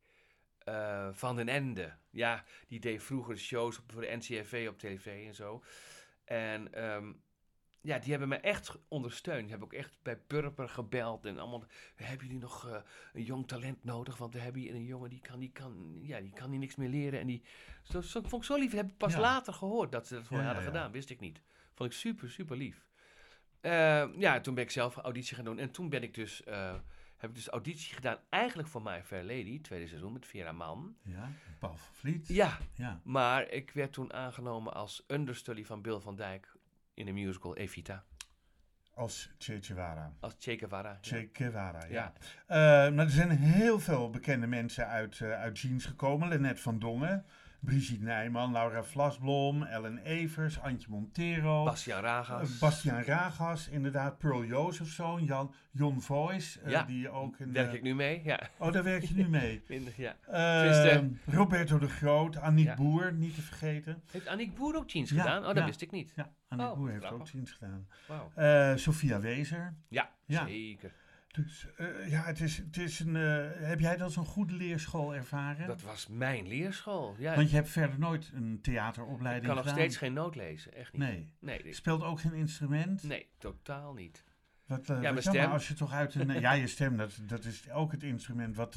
[0.59, 1.93] eh, Van den Ende.
[2.11, 5.63] Ja, die deed vroeger shows voor de NCRV op tv en zo.
[6.25, 7.13] En ehm,
[7.81, 9.41] ja, die hebben me echt ondersteund.
[9.41, 11.65] Die hebben ook echt bij Purper gebeld en allemaal.
[11.97, 12.77] Hebben jullie nog eh,
[13.13, 14.17] een jong talent nodig?
[14.17, 16.77] Want we hebben hier een jongen die kan, die kan, ja, die kan hier niks
[16.77, 17.21] meer leren.
[17.21, 17.43] En die,
[17.83, 18.73] zo, zo, vond ik zo lief.
[18.73, 19.21] Heb ik pas Ja.
[19.21, 20.69] later gehoord dat ze dat voor ja, hadden ja.
[20.69, 20.93] gedaan.
[20.93, 21.41] Wist ik niet.
[21.75, 22.88] Vond ik super, super lief.
[23.61, 25.59] Eh, ja, toen ben ik zelf auditie gaan doen.
[25.59, 26.75] En toen ben ik dus, eh,
[27.17, 28.19] heb ik dus auditie gedaan.
[28.29, 30.97] Eigenlijk voor My Fair Lady, tweede seizoen met Vera Mann.
[31.03, 32.29] Ja, Paul van Vliet.
[32.29, 33.01] Ja, Ja.
[33.05, 36.53] maar ik werd toen aangenomen als understudy van Bill van Dijk
[36.95, 38.05] in de musical Evita.
[38.95, 40.13] Als Che Guevara.
[40.21, 40.89] Als Che Guevara.
[40.91, 40.99] ja.
[41.01, 41.89] Che Guevara, ja.
[41.89, 42.13] Ja.
[42.87, 46.29] Eh, maar er zijn heel veel bekende mensen uit, uit jeans gekomen.
[46.29, 47.27] Lennart van Dongen,
[47.61, 51.65] Brigitte Nijman, Laura Vlasblom, Ellen Evers, Antje Montero.
[51.65, 52.55] Bastiaan Ragas.
[52.55, 54.19] eh, Bastiaan Ragas, inderdaad.
[54.19, 57.53] Pearl Jozefzoon, Jan, Jon Voice, Ja, die ook in...
[57.53, 58.21] Werk eh, ik nu mee?
[58.25, 58.41] Ja.
[58.59, 59.63] Oh, daar werk je nu mee.
[59.69, 60.17] In- ja.
[60.27, 62.75] Eh, Tenminste- Roberto de Groot, Aniek Ja.
[62.75, 64.03] Boer, niet te vergeten.
[64.11, 65.41] Heeft Aniek Boer ook jeans Ja, gedaan?
[65.41, 65.65] Oh, dat ja.
[65.65, 66.13] wist ik niet.
[66.17, 67.21] Ja, Aniek Oh, Boer heeft grappig.
[67.27, 67.87] ook jeans gedaan.
[68.35, 69.75] Eh Sophia Wezer.
[69.89, 70.47] Ja, Ja.
[70.47, 70.93] zeker.
[71.45, 73.17] Dus eh, ja, het is, het is een.
[73.17, 75.67] eh, heb jij dat zo'n goede leerschool ervaren?
[75.67, 77.15] Dat was mijn leerschool.
[77.19, 79.79] Ja, Want je hebt verder nooit een ik theateropleiding kan nog gedaan.
[79.79, 80.75] steeds geen noot lezen.
[80.75, 81.01] Echt niet.
[81.03, 81.33] Nee.
[81.41, 83.03] Nee, dit- speelt ook geen instrument.
[83.03, 84.25] nee totaal niet.
[84.67, 85.51] Wat, eh, Ja, wat mijn jammer, stem.
[85.53, 86.41] als je toch uit een.
[86.41, 88.75] ja, je stem, dat, dat is ook het instrument wat,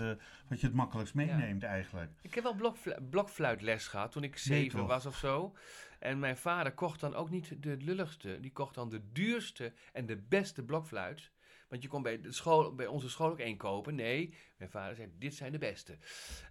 [0.47, 2.11] wat je het makkelijkst meeneemt eigenlijk.
[2.21, 5.55] Ik heb wel blokflu blokfluitles gehad toen ik zeven was of zo.
[5.99, 8.39] En mijn vader kocht dan ook niet de lulligste.
[8.39, 11.31] Die kocht dan de duurste en de beste blokfluit.
[11.71, 13.95] Want je kon bij, de school, bij onze school ook één kopen.
[13.95, 15.97] Nee, mijn vader zei, dit zijn de beste.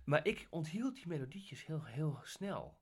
[0.04, 2.78] Maar ik onthield die melodietjes heel, heel snel.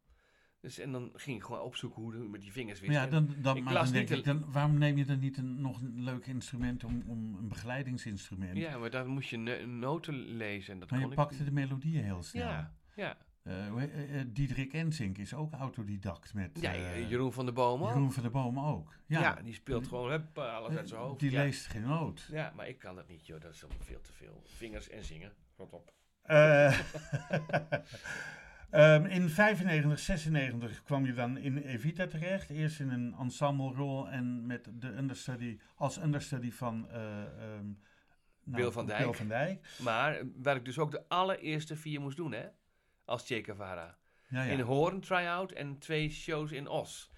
[0.60, 2.92] Dus, en dan ging ik gewoon opzoeken hoe het met die vingers wist.
[2.92, 5.36] Maar ja, dan, dan, ik maar dan denk ik, dan, waarom neem je dan niet
[5.36, 8.56] een, nog een leuk instrument om, om een begeleidingsinstrument?
[8.56, 10.72] ja, maar dan moest je noten lezen.
[10.72, 12.48] En dat maar je ik pakte de melodieën heel snel.
[12.48, 13.16] Ja, ja.
[13.48, 17.88] Eh, Diederik Enzink is ook autodidact met ja Jeroen van der Boom ook.
[17.88, 18.94] Jeroen van der Boom ook.
[19.06, 21.20] Ja, Ja, die speelt gewoon hup, alles uit zijn hoofd.
[21.20, 21.42] Die ja.
[21.42, 22.28] leest geen noot.
[22.30, 23.40] Ja, maar ik kan dat niet, joh.
[23.40, 24.42] Dat is allemaal veel te veel.
[24.44, 25.32] Vingers en zingen.
[25.56, 25.92] Rot op.
[26.22, 26.78] Eh,
[28.70, 32.50] ehm, in 95, 96 kwam je dan in Evita terecht.
[32.50, 36.86] Eerst in een ensemblerol en met de understudy, als understudy van
[38.48, 39.02] nou, Bill van Dijk.
[39.02, 39.76] Bill van Dijk.
[39.82, 42.46] Maar waar ik dus ook de allereerste vier moest doen, hè?
[43.08, 43.96] Als Che Guevara.
[44.28, 44.52] Ja, ja.
[44.52, 47.10] In Hoorn try-out en twee shows in Os.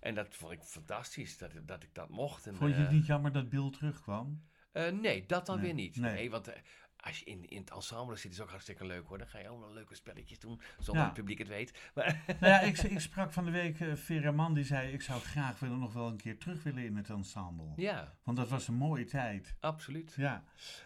[0.00, 2.46] En dat vond ik fantastisch, dat, dat ik dat mocht.
[2.46, 4.42] En, Vond je het eh, niet jammer dat Bill terugkwam?
[4.72, 5.96] eh, nee, dat dan Nee, weer niet.
[5.96, 6.12] nee.
[6.14, 6.60] Nee, want eh,
[6.96, 9.18] als je in, in het ensemble zit, is het ook hartstikke leuk hoor.
[9.18, 10.98] Dan ga je allemaal leuke spelletjes doen, zonder Ja.
[10.98, 11.90] dat het publiek het weet.
[11.94, 14.92] Maar, nou ja, ik, ik sprak van de week Vera Mann, die zei...
[14.92, 17.72] ik zou graag willen, nog wel een keer terug willen in het ensemble.
[17.76, 19.54] ja, Want dat was een mooie tijd.
[19.60, 20.14] absoluut.
[20.16, 20.44] Ja.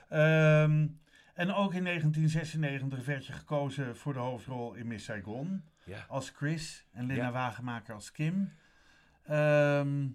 [0.08, 0.86] Ehm,
[1.32, 5.64] en ook in 1996 werd je gekozen voor de hoofdrol in Miss Saigon.
[5.84, 6.04] Ja.
[6.08, 7.32] Als Chris en Lena Ja.
[7.32, 8.52] Wagenmaker als Kim.
[9.22, 10.06] Ehm,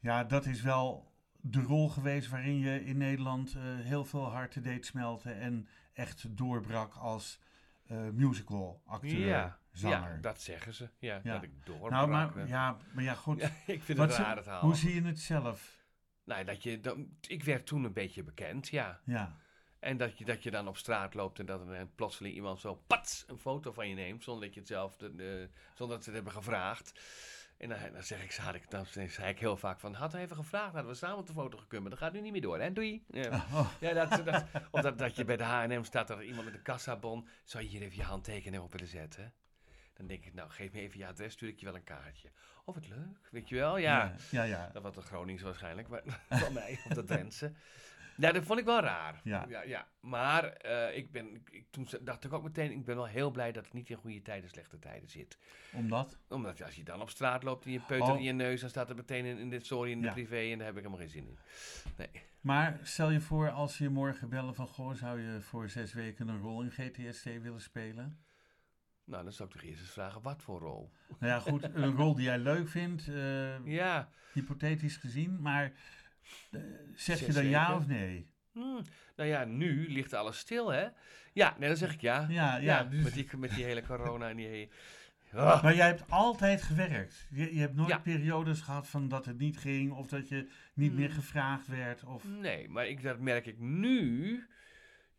[0.00, 4.62] ja, dat is wel de rol geweest waarin je in Nederland eh, heel veel harten
[4.62, 5.40] deed smelten.
[5.40, 7.38] En echt doorbrak als
[7.86, 10.12] eh musical acteur, Ja, zanger.
[10.14, 10.88] ja, dat zeggen ze.
[10.98, 11.32] Ja, Ja.
[11.32, 11.90] dat ik doorbrak.
[11.90, 12.48] nou, maar eh.
[12.48, 13.40] ja, maar ja, goed.
[13.42, 14.60] Ja, ik vind het raar het haal.
[14.60, 15.82] hoe zie je het zelf?
[16.24, 16.80] Nou, dat je,
[17.20, 19.00] ik werd toen een beetje bekend, ja.
[19.04, 19.36] Ja,
[19.84, 22.74] En dat je, dat je dan op straat loopt en dat er plotseling iemand zo
[22.86, 24.24] pats een foto van je neemt.
[24.24, 26.92] Zonder dat je het zelf, de, de- zonder dat ze het hebben gevraagd.
[27.58, 30.22] En dan, dan zeg ik, had ik, dan zei ik heel vaak van, had hij
[30.22, 31.80] even gevraagd, hadden we samen op de foto gekund.
[31.82, 32.72] Maar dat gaat nu niet meer door, hè?
[32.72, 33.04] Doei.
[33.08, 36.24] Ja, Oh, ja dat, dat, of dat, dat je bij de H&M staat, dat er
[36.24, 39.32] iemand met een kassabon, zou je hier even je handtekening op willen zetten?
[39.94, 42.30] Dan denk ik, nou, geef me even je adres, stuur ik je wel een kaartje.
[42.64, 43.76] Oh, wat leuk, weet je wel?
[43.76, 44.44] Ja, ja, ja.
[44.44, 44.70] ja.
[44.72, 47.52] dat was de Gronings waarschijnlijk, maar van mij, of de Drentse.
[48.16, 49.20] Ja, dat vond ik wel raar.
[49.24, 49.46] Ja.
[49.48, 49.88] ja, ja.
[50.00, 53.52] Maar eh, ik ben, ik, toen dacht ik ook meteen, ik ben wel heel blij
[53.52, 55.38] dat ik niet in goede tijden, slechte tijden zit.
[55.72, 56.18] Omdat?
[56.28, 58.16] Omdat als je dan op straat loopt en je peuter Oh.
[58.18, 60.12] in je neus, dan staat er meteen in, in de sorry in de Ja.
[60.12, 61.38] privé en daar heb ik helemaal geen zin in.
[61.96, 62.22] Nee.
[62.40, 64.66] Maar stel je voor, als ze je morgen bellen van...
[64.66, 68.18] Goh, zou je voor zes weken een rol in GTSD willen spelen?
[69.04, 70.92] Nou, dan zou ik toch eerst eens vragen, wat voor rol?
[71.18, 75.40] Nou ja, goed, een rol die jij leuk vindt, eh, Ja, hypothetisch gezien.
[75.40, 75.72] Maar
[76.94, 78.30] zeg je dan ja of nee?
[78.52, 78.60] hm,
[79.16, 80.86] nou ja, nu ligt alles stil, hè?
[81.32, 82.26] Ja, nee, dan zeg ik ja.
[82.28, 82.58] Ja, ja.
[82.58, 84.68] Ja, dus- met, die, met die hele corona en die hele...
[85.34, 85.62] Ah.
[85.62, 87.26] Maar jij hebt altijd gewerkt.
[87.30, 87.98] Je, je hebt nooit Ja.
[87.98, 89.92] periodes gehad van dat het niet ging...
[89.92, 91.14] of dat je niet meer Hmm.
[91.14, 92.04] gevraagd werd.
[92.04, 92.24] Of...
[92.28, 94.46] Nee, maar ik, dat merk ik nu.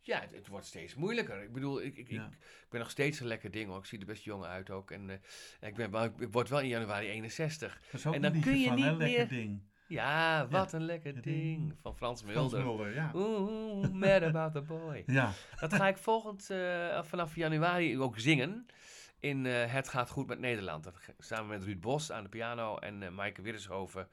[0.00, 1.42] Ja, het, het wordt steeds moeilijker.
[1.42, 2.24] Ik bedoel, ik, ik, Ja.
[2.26, 3.78] ik, ik ben nog steeds een lekker ding hoor.
[3.78, 4.90] Ik zie er best jong uit ook.
[4.90, 7.80] En eh, ik, ben ik word wel in januari 61.
[7.90, 8.90] Dat is ook En dan kun je van, hè?
[8.90, 9.62] niet Lekker meer- ding.
[9.88, 11.74] Ja, wat een lekker ding.
[11.82, 12.94] Van Frans Frans Mulder.
[12.94, 13.10] Ja.
[13.14, 15.02] Oeh, mad about the boy.
[15.18, 18.66] Ja, Dat ga ik volgend, eh, vanaf januari ook zingen.
[19.20, 20.84] In eh, Het gaat goed met Nederland.
[20.84, 24.08] Dat samen met Ruud Bos aan de piano en eh Maaike Widdershoven.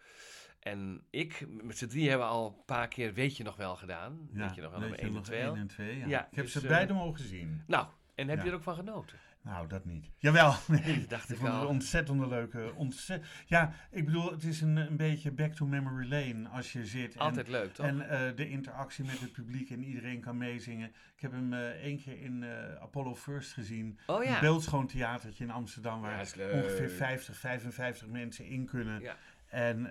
[0.60, 3.76] En ik, met z'n drie hebben we al een paar keer Weet je nog wel
[3.76, 4.30] gedaan.
[4.34, 4.46] ja.
[4.46, 5.40] Weet je nog wel, nummer je 1 en nog 2.
[5.42, 6.08] één en twee, ja.
[6.08, 7.64] Ja, Ik heb dus, ze beide mogen zien.
[7.68, 9.20] Nou, en heb je er ook van genoten?
[9.44, 10.12] Nou, dat niet.
[10.18, 11.00] Jawel, nee.
[11.00, 12.74] Dat dacht Ik ik vond het ontzettende leuke.
[12.76, 13.26] Ontzet...
[13.46, 17.14] Ja, ik bedoel, het is een, een beetje back to memory lane als je zit.
[17.14, 17.86] En, Altijd leuk, toch?
[17.86, 20.88] En eh, de interactie met het publiek en iedereen kan meezingen.
[21.16, 24.00] Ik heb hem eh, één keer in eh, Apollo First gezien.
[24.08, 24.34] oh ja.
[24.34, 26.20] Een beeldschoon theatertje in Amsterdam waar
[26.54, 29.02] ongeveer 50, 55 mensen in kunnen.
[29.02, 29.18] Ja.
[29.48, 29.86] En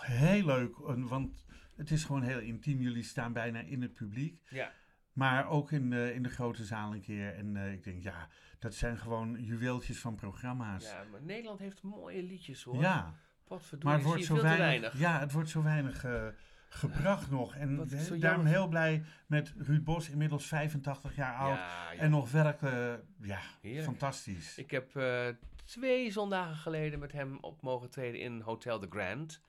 [0.00, 1.44] heel leuk, en- want
[1.76, 2.80] het is gewoon heel intiem.
[2.80, 4.40] Jullie staan bijna in het publiek.
[4.48, 4.72] Ja.
[5.18, 7.34] Maar ook in de, in de grote zaal een keer.
[7.34, 8.28] En eh, ik denk, ja,
[8.58, 10.84] dat zijn gewoon juweeltjes van programma's.
[10.84, 12.80] ja, maar Nederland heeft mooie liedjes hoor.
[12.80, 14.98] Ja, Potverdorie, maar het wordt zo weinig, weinig.
[14.98, 16.26] Ja, het wordt zo weinig eh,
[16.68, 17.54] gebracht nog.
[17.54, 21.56] En he- daarom heel blij met Ruud Bos, inmiddels 85 jaar oud.
[21.56, 21.92] Ja.
[21.92, 23.84] En nog werkelijk, ja, Heerlijk.
[23.84, 24.58] fantastisch.
[24.58, 25.26] Ik heb eh,
[25.64, 29.40] twee zondagen geleden met hem op mogen treden in Hotel The Grand.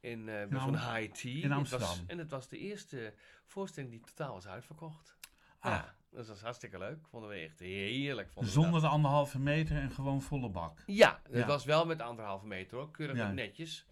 [0.00, 1.30] In, eh bij zo'n high tea.
[1.32, 2.04] in Het was- Amsterdam.
[2.06, 3.14] en het was de eerste
[3.46, 5.16] voorstelling die totaal was uitverkocht.
[5.58, 5.72] Ah.
[5.72, 7.06] Ja, dat was hartstikke leuk.
[7.06, 8.30] Vonden we echt heerlijk.
[8.32, 8.80] Vonden Zonder dat.
[8.80, 10.82] de anderhalve meter en gewoon volle bak.
[10.86, 11.46] Ja, het Ja.
[11.46, 12.90] was wel met anderhalve meter hoor.
[12.90, 13.30] Keurig Ja.
[13.32, 13.86] netjes.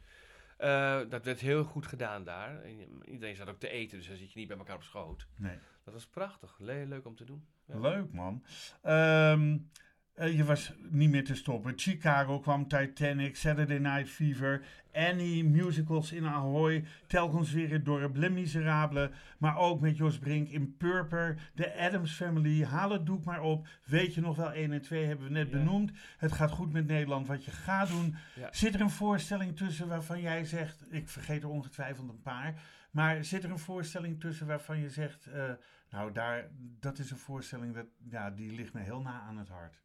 [0.56, 2.62] Eh, dat werd heel goed gedaan daar.
[2.62, 5.26] En iedereen zat ook te eten, dus dan zit je niet bij elkaar op schoot.
[5.36, 5.58] Nee.
[5.84, 6.58] Dat was prachtig.
[6.58, 7.46] Le- leuk om te doen.
[7.66, 7.78] Ja.
[7.78, 8.44] Leuk man.
[8.82, 9.58] Ehm,
[10.14, 11.72] eh, je was niet meer te stoppen.
[11.76, 18.30] Chicago kwam, Titanic, Saturday Night Fever, Annie, musicals in Ahoy, telkens weer het dorp, Les
[18.30, 23.42] Miserables, maar ook met Jos Brink in Purper, The Adams Family, haal het doek maar
[23.42, 23.66] op.
[23.84, 25.58] Weet je nog wel, 1 en 2 hebben we net Ja.
[25.58, 25.92] benoemd.
[26.16, 28.16] Het gaat goed met Nederland, wat je gaat doen.
[28.34, 28.48] Ja.
[28.52, 32.54] Zit er een voorstelling tussen waarvan jij zegt, ik vergeet er ongetwijfeld een paar,
[32.90, 35.50] maar zit er een voorstelling tussen waarvan je zegt, eh,
[35.90, 36.48] nou daar,
[36.80, 39.82] dat is een voorstelling dat, ja, die ligt me heel na aan het hart.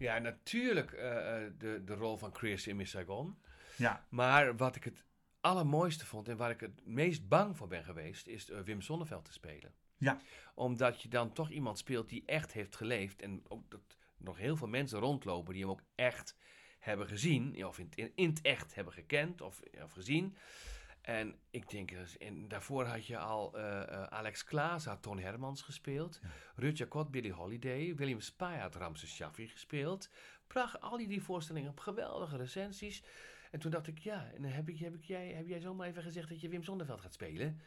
[0.00, 3.38] Ja, natuurlijk eh, eh, de, de rol van Chris in Miss Saigon.
[3.76, 5.04] Ja, Maar wat ik het
[5.40, 9.24] allermooiste vond en waar ik het meest bang voor ben geweest, is eh, Wim Sonneveld
[9.24, 9.74] te spelen.
[9.96, 10.20] Ja.
[10.54, 13.22] Omdat je dan toch iemand speelt die echt heeft geleefd.
[13.22, 16.36] En ook dat nog heel veel mensen rondlopen die hem ook echt
[16.78, 17.66] hebben gezien.
[17.66, 20.36] Of in, in, in het echt hebben gekend of, of gezien.
[21.10, 25.18] En ik denk, eh, en daarvoor had je al eh, eh, Alex Klaas, had Ton
[25.18, 26.20] Hermans gespeeld.
[26.54, 27.94] Rutja Kot, Billy Holiday.
[27.94, 30.10] William Spy had Ramses Shaffi gespeeld.
[30.46, 33.02] Prachtig, al die, die voorstellingen op geweldige recensies.
[33.50, 36.02] En toen dacht ik, ja, en heb, ik, heb, ik, jij, heb jij zomaar even
[36.02, 37.60] gezegd dat je Wim Zonneveld gaat spelen?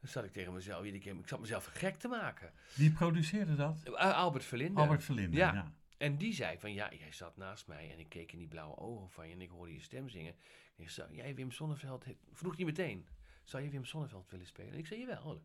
[0.00, 2.52] Dan zat ik tegen mezelf, iedere keer, ik zat mezelf gek te maken.
[2.74, 3.82] wie produceerde dat?
[3.84, 4.80] Uh, Albert Verlinde.
[4.80, 5.36] Albert Verlinde.
[5.36, 5.52] Ja.
[5.52, 5.72] Ja.
[5.98, 8.76] En die zei van, ja, jij zat naast mij en ik keek in die blauwe
[8.76, 10.34] ogen van je en ik hoorde je stem zingen.
[10.80, 13.06] Ik zei, jij Wim Sonneveld, vroeg hij meteen,
[13.44, 14.72] zou je Wim Sonneveld willen spelen?
[14.72, 15.42] En ik zei, jawel.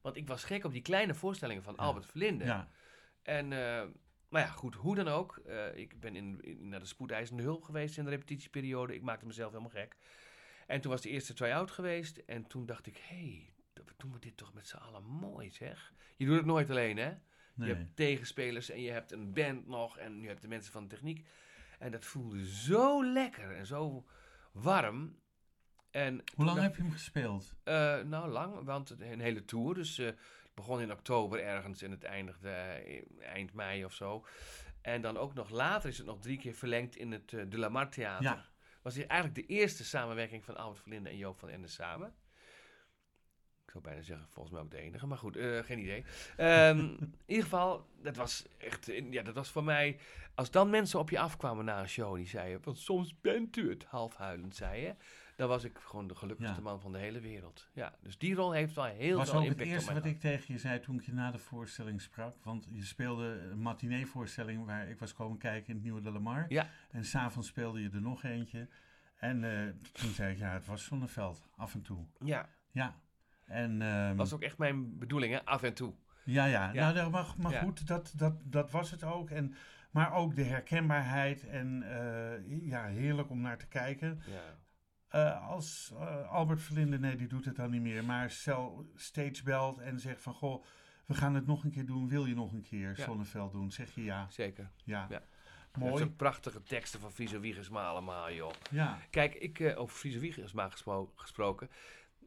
[0.00, 2.44] Want ik was gek op die kleine voorstellingen van Albert Verlinde.
[2.44, 2.68] Ja.
[3.22, 3.84] En, eh,
[4.28, 5.36] maar ja, goed, hoe dan ook.
[5.36, 8.94] eh, ik ben in, in- naar de spoedeisende hulp geweest in de repetitieperiode.
[8.94, 9.96] Ik maakte mezelf helemaal gek.
[10.66, 12.16] En toen was de eerste try-out geweest.
[12.16, 13.52] En toen dacht ik, hé, hey,
[13.96, 15.92] doen we dit toch met z'n allen mooi, zeg.
[16.16, 17.12] Je doet het nooit alleen, hè?
[17.54, 17.68] Nee.
[17.68, 20.82] Je hebt tegenspelers en je hebt een band nog en je hebt de mensen van
[20.82, 21.26] de techniek.
[21.78, 24.06] En dat voelde zo lekker en zo
[24.62, 25.18] warm.
[25.90, 27.54] En Hoe lang heb je hem gespeeld?
[27.64, 29.74] eh, nou, lang, want een hele tour.
[29.74, 34.26] Dus eh, het begon in oktober ergens en het eindigde eh, eind mei of zo.
[34.82, 37.68] En dan ook nog later is het nog drie keer verlengd in het De La
[37.68, 38.24] Mar Theater.
[38.24, 38.46] Ja.
[38.82, 42.14] Was dit eigenlijk de eerste samenwerking van Albert Verlinde en Joop van Ende samen.
[43.76, 46.04] Zou bijna zeggen, volgens mij ook de enige, maar goed, eh, geen idee.
[46.36, 49.98] Ehm, in ieder geval, dat was echt, eh, ja, dat was voor mij,
[50.34, 53.70] als dan mensen op je afkwamen na een show, die zeiden, want soms bent u
[53.70, 54.94] het, half huilend zei je,
[55.36, 56.62] dan was ik gewoon de gelukkigste Ja.
[56.62, 57.68] man van de hele wereld.
[57.72, 60.20] Ja, dus die rol heeft wel heel was veel het impact op eerste wat ik
[60.20, 62.34] tegen je zei toen ik je na de voorstelling sprak.
[62.42, 66.18] Want je speelde een matinee-voorstelling waar ik was komen kijken in het Nieuwe De La
[66.18, 66.46] Mar.
[66.48, 66.70] Ja.
[66.90, 68.68] En s'avonds speelde je er nog eentje.
[69.16, 72.04] En eh, toen zei ik, ja, het was Zonneveld, af en toe.
[72.24, 72.94] Ja, Ja.
[73.46, 75.94] En, ehm, dat was ook echt mijn bedoeling, hè, af en toe.
[76.24, 76.72] Ja, ja.
[76.72, 76.92] Ja.
[76.92, 77.60] Nou, maar Ja.
[77.60, 79.30] goed, dat, dat, dat was het ook.
[79.30, 79.54] En,
[79.90, 84.20] maar ook de herkenbaarheid en eh, ja, heerlijk om naar te kijken.
[84.26, 84.58] Ja.
[85.08, 89.42] Eh, als eh, Albert Verlinde, nee, die doet het dan niet meer, maar stel stage
[89.44, 90.64] belt en zegt van, goh,
[91.06, 92.96] we gaan het nog een keer doen, wil je nog een keer.
[92.96, 93.70] Zonneveld doen?
[93.70, 94.26] Zeg je ja.
[94.30, 94.70] Zeker.
[94.84, 95.08] Ja.
[95.78, 96.06] Mooi.
[96.10, 98.50] Prachtige teksten van Friso Wiegersma allemaal, joh.
[98.70, 98.98] Ja.
[99.10, 101.68] Kijk, ik, over Friso Wiegersma gespro- gesproken.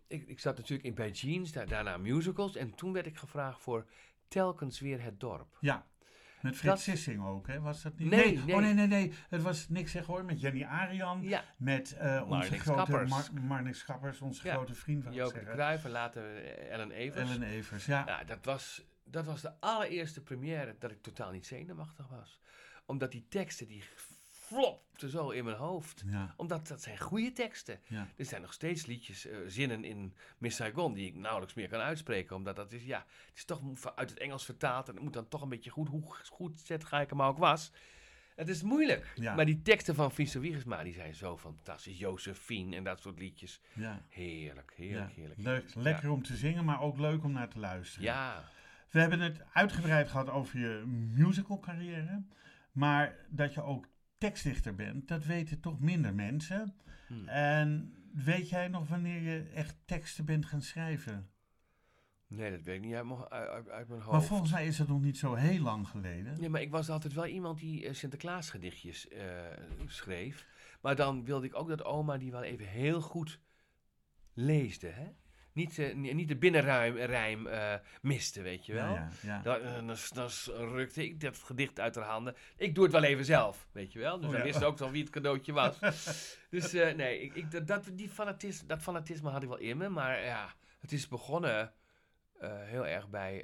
[0.09, 2.55] Ik, ik zat natuurlijk in bij Jeans, daar, daarna musicals.
[2.55, 3.85] En toen werd ik gevraagd voor
[4.27, 5.57] telkens weer het dorp.
[5.61, 5.87] Ja.
[6.41, 7.59] Met Frits Dat- Sissing ook, hè?
[7.59, 8.09] Was dat niet?
[8.09, 8.55] Nee, Oh, nee.
[8.59, 9.13] nee, nee, nee.
[9.29, 10.25] Het was niks zeg hoor.
[10.25, 11.21] Met Jenny Arian.
[11.21, 13.07] Ja, Met eh, onze Marnix grote
[13.41, 14.53] Marnix Schappers, onze Ja.
[14.53, 15.05] grote vriend.
[15.05, 15.43] ik Joke.
[15.43, 17.29] Cruijff en later eh, Ellen Evers.
[17.29, 18.03] Ellen Evers, ja.
[18.07, 22.39] Ja, dat was, dat was de allereerste première dat ik totaal niet zenuwachtig was.
[22.85, 23.83] Omdat die teksten, die
[24.53, 26.03] flopten zo in mijn hoofd.
[26.05, 27.79] Ja, Omdat dat zijn goede teksten.
[27.87, 28.07] ja.
[28.15, 31.79] Er zijn nog steeds liedjes, eh, zinnen in Miss Saigon die ik nauwelijks meer kan
[31.79, 32.35] uitspreken.
[32.35, 32.97] Omdat dat is, ja,
[33.27, 33.61] het is toch
[33.95, 36.83] uit het Engels vertaald en het moet dan toch een beetje goed, hoe goed zet
[36.83, 37.71] ga ik hem ook was.
[38.35, 39.11] Het is moeilijk.
[39.15, 39.35] Ja.
[39.35, 41.97] Maar die teksten van Friso Wiegersma, die zijn zo fantastisch.
[41.99, 43.61] Josephine en dat soort liedjes.
[43.73, 44.01] ja.
[44.09, 45.39] Heerlijk, heerlijk, heerlijk.
[45.39, 48.03] Leuk, lekker om te zingen, maar ook leuk om naar te luisteren.
[48.05, 48.43] Ja,
[48.89, 50.83] We hebben het uitgebreid gehad over je
[51.13, 52.23] musical carrière.
[52.71, 53.87] Maar dat je ook
[54.19, 56.75] tekstdichter bent, dat weten toch minder mensen.
[57.07, 57.27] Hm.
[57.27, 61.29] En weet jij nog wanneer je echt teksten bent gaan schrijven?
[62.27, 64.11] nee, dat weet ik niet uit mijn, uit, uit- uit mijn hoofd.
[64.11, 66.39] Maar volgens mij is dat nog niet zo heel lang geleden.
[66.39, 69.25] Nee, maar ik was altijd wel iemand die eh, Sinterklaas gedichtjes eh,
[69.85, 70.45] schreef.
[70.81, 73.39] Maar dan wilde ik ook dat oma die wel even heel goed
[74.33, 75.07] leesde, hè?
[75.59, 78.93] Niet, eh, ni- niet de binnenruim rijm eh, miste, weet je wel.
[78.93, 79.41] Ja, ja, ja.
[79.41, 79.73] Dan, eh,
[80.13, 82.35] dan, dan rukte ik dat gedicht uit haar handen.
[82.57, 84.17] Ik doe het wel even zelf, weet je wel.
[84.19, 85.79] Dus Oh, dan wist ook al wie het cadeautje was.
[86.49, 89.89] dus nee, ik, ik, dat- die fanatisme, dat fanatisme had ik wel in me.
[89.89, 91.73] Maar ja, het is begonnen
[92.47, 93.43] heel erg bij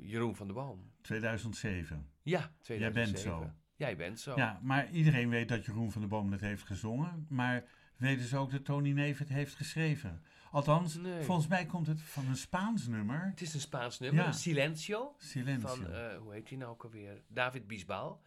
[0.00, 0.90] Jeroen van der Boom.
[1.00, 2.10] 2007.
[2.22, 2.92] Ja, 2007.
[3.12, 3.50] bent zo.
[3.76, 4.32] Jij bent zo.
[4.36, 7.26] Ja, maar iedereen weet dat Jeroen van der Boom dat heeft gezongen.
[7.28, 7.64] Maar
[7.96, 10.22] weten ze ook dat Tony Neve het heeft geschreven?
[10.52, 11.22] Althans, Nee.
[11.22, 13.26] volgens mij komt het van een Spaans nummer.
[13.26, 14.32] Het is een Spaans nummer, Ja.
[14.32, 15.14] Silencio.
[15.18, 15.68] Silencio.
[15.68, 17.22] Van, eh, hoe heet hij nou ook alweer?
[17.28, 18.22] David Bisbal.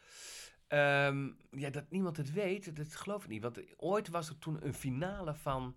[0.68, 3.42] Ehm, ja, dat niemand het weet, dat geloof ik niet.
[3.42, 5.76] Want ooit was er toen een finale van...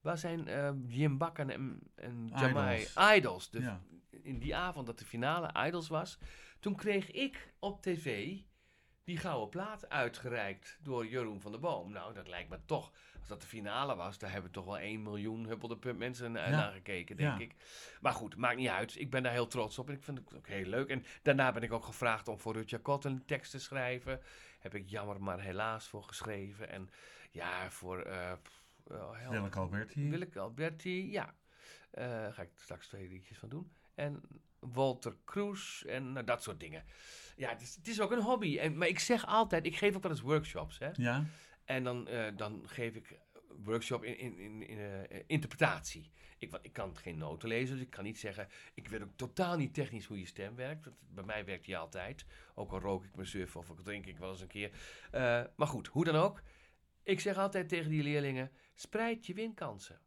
[0.00, 2.76] Waar zijn eh, Jim Bakken en, en Jamai?
[2.80, 3.16] Idols.
[3.16, 3.50] Idols.
[3.50, 3.80] De, ja.
[4.10, 6.18] In die avond dat de finale Idols was.
[6.60, 8.36] Toen kreeg ik op tv
[9.06, 11.92] die gouden plaat uitgereikt door Jeroen van der Boom.
[11.92, 12.92] Nou, dat lijkt me toch...
[13.18, 16.48] Als dat de finale was, daar hebben toch wel 1 miljoen huppelde punt mensen Ja.
[16.48, 17.44] naar gekeken, denk Ja.
[17.44, 17.54] ik.
[18.00, 18.98] Maar goed, maakt niet uit.
[19.00, 20.88] Ik ben daar heel trots op en ik vind het ook heel leuk.
[20.88, 24.20] En daarna ben ik ook gevraagd om voor Rutja Kot een tekst te schrijven.
[24.58, 26.68] Heb ik jammer maar helaas voor geschreven.
[26.70, 26.90] En
[27.30, 30.10] ja, voor hel- Willeke Alberti.
[30.10, 31.34] Willeke Alberti, ja.
[31.90, 33.72] Eh ga ik straks twee liedjes van doen.
[33.94, 34.22] En
[34.58, 36.84] Walter Kroes en nou, dat soort dingen.
[37.36, 38.58] Ja, het is, het is ook een hobby.
[38.58, 40.78] En, maar ik zeg altijd, ik geef ook wel eens workshops.
[40.78, 40.90] Hè?
[40.92, 41.24] Ja,
[41.64, 43.18] En dan, eh, dan geef ik
[43.62, 46.10] workshop in, in, in, in eh, interpretatie.
[46.38, 48.48] Ik, ik kan geen noten lezen, dus ik kan niet zeggen...
[48.74, 50.84] Ik weet ook totaal niet technisch hoe je stem werkt.
[50.84, 52.26] Dat, bij mij werkt die altijd.
[52.54, 54.70] Ook al rook ik mijn suf of drink ik wel eens een keer.
[55.10, 56.42] Eh, maar goed, hoe dan ook.
[57.02, 58.50] Ik zeg altijd tegen die leerlingen...
[58.78, 60.00] Spreid je winkansen.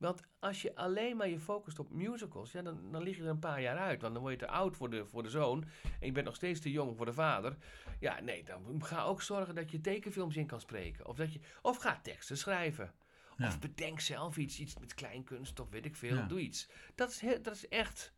[0.00, 2.52] Want als je alleen maar je focust op musicals...
[2.52, 4.00] Ja, dan, dan lig je er een paar jaar uit.
[4.00, 5.64] Want dan word je te oud voor de, voor de zoon...
[5.82, 7.56] en je bent nog steeds te jong voor de vader...
[7.98, 11.06] Ja, nee, dan ga ook zorgen dat je tekenfilms in kan spreken.
[11.06, 12.94] Of, dat je, of ga teksten schrijven.
[13.36, 13.46] Ja.
[13.46, 16.16] Of bedenk zelf iets, iets met kleinkunst of weet ik veel.
[16.16, 16.26] Ja.
[16.26, 16.68] Doe iets.
[16.94, 18.12] Dat is, dat is echt...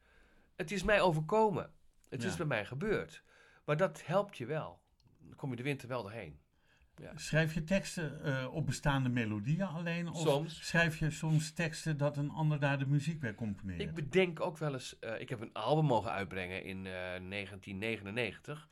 [0.56, 1.72] Het is mij overkomen.
[2.08, 2.28] Het Ja.
[2.28, 3.22] is bij mij gebeurd.
[3.64, 4.82] Maar dat helpt je wel.
[5.18, 6.40] Dan kom je de winter wel doorheen.
[7.14, 10.08] Schrijf je teksten eh, op bestaande melodieën alleen?
[10.08, 10.66] Of Soms.
[10.66, 13.80] schrijf je soms teksten dat een ander daar de muziek bij componeert?
[13.80, 14.98] Ik bedenk ook wel eens...
[14.98, 18.68] eh, ik heb een album mogen uitbrengen in eh, 1999.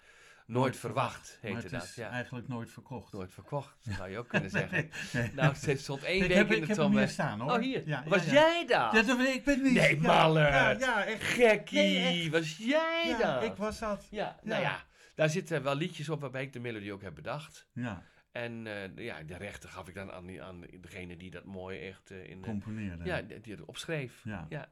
[0.47, 1.83] Nooit, verwacht, maar heette het dat.
[1.83, 2.09] is Ja.
[2.09, 3.13] eigenlijk nooit verkocht.
[3.13, 4.91] Nooit verkocht, zou je ook kunnen zeggen.
[5.13, 5.31] Nee.
[5.35, 6.97] Nou, het stond één ik week heb, in ik de heb hem tom.
[6.99, 7.53] hier staan hoor.
[7.53, 7.83] Oh, hier.
[7.89, 8.41] Ja, Was ja, ja.
[8.41, 8.93] jij dat?
[8.93, 9.73] Ja, dat ik ben niet.
[9.73, 10.27] Nee, ja.
[10.27, 11.23] Ja, ja, echt.
[11.23, 12.31] Gekkie, Nee, echt.
[12.31, 13.43] was jij Ja, dat?
[13.43, 14.07] ik was dat.
[14.11, 14.89] Ja, nou Ja.
[15.21, 17.69] Daar zitten wel liedjes op waarbij ik de melodie ook heb bedacht.
[17.73, 18.03] Ja,
[18.33, 22.11] En eh, ja, de rechten gaf ik dan aan, aan degene die dat mooi echt
[22.11, 22.39] eh, in...
[22.45, 23.05] eh, componeerde.
[23.05, 24.21] ja, die het opschreef.
[24.25, 24.47] Ja.
[24.49, 24.69] Ja.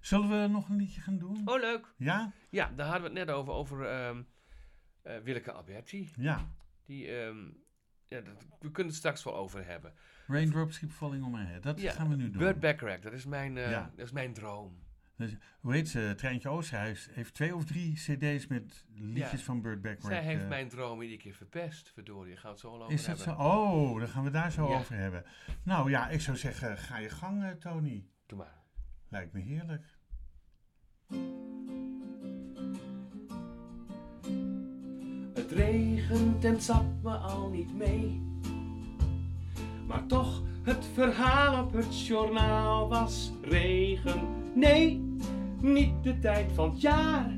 [0.00, 1.42] Zullen we nog een liedje gaan doen?
[1.48, 1.92] Oh, leuk.
[1.96, 2.32] Ja?
[2.50, 4.22] Ja, daar hadden we het net over, over ehm
[5.02, 6.10] eh, Willeke Alberti.
[6.16, 6.50] Ja.
[6.84, 7.38] Die, ehm,
[8.08, 9.92] ja, dat, we kunnen het straks wel over hebben.
[10.26, 11.62] Raindrops Keep Falling on My Head.
[11.62, 12.38] Dat Ja, gaan we nu doen.
[12.38, 13.90] Burt Bacharach, dat is mijn, Ja.
[13.96, 14.78] dat is mijn droom.
[15.20, 16.12] Dus, hoe heet ze?
[16.16, 19.38] Treintje Oosterhuis heeft twee of drie cd's met liedjes Ja.
[19.38, 20.10] van Burt Bacharach.
[20.10, 21.90] Zij heeft eh, mijn droom iedere keer verpest.
[21.94, 23.44] Verdorie, gaan we het zo al over Is dat hebben.
[23.44, 23.50] zo?
[23.50, 24.78] Oh, daar gaan we daar zo Ja.
[24.78, 25.24] over hebben.
[25.62, 28.06] Nou ja, ik zou zeggen, ga je gang, eh, Tony.
[28.26, 28.62] Doe maar.
[29.08, 29.84] Lijkt me heerlijk.
[35.34, 38.22] Het regent en zat me al niet mee.
[39.86, 44.20] Maar toch, het verhaal op het journaal was regen.
[44.54, 45.08] Nee,
[45.62, 47.30] niet de tijd van het jaar,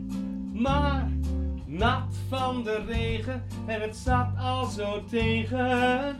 [0.52, 1.10] maar
[1.66, 6.16] nat van de regen en het zat al zo tegen.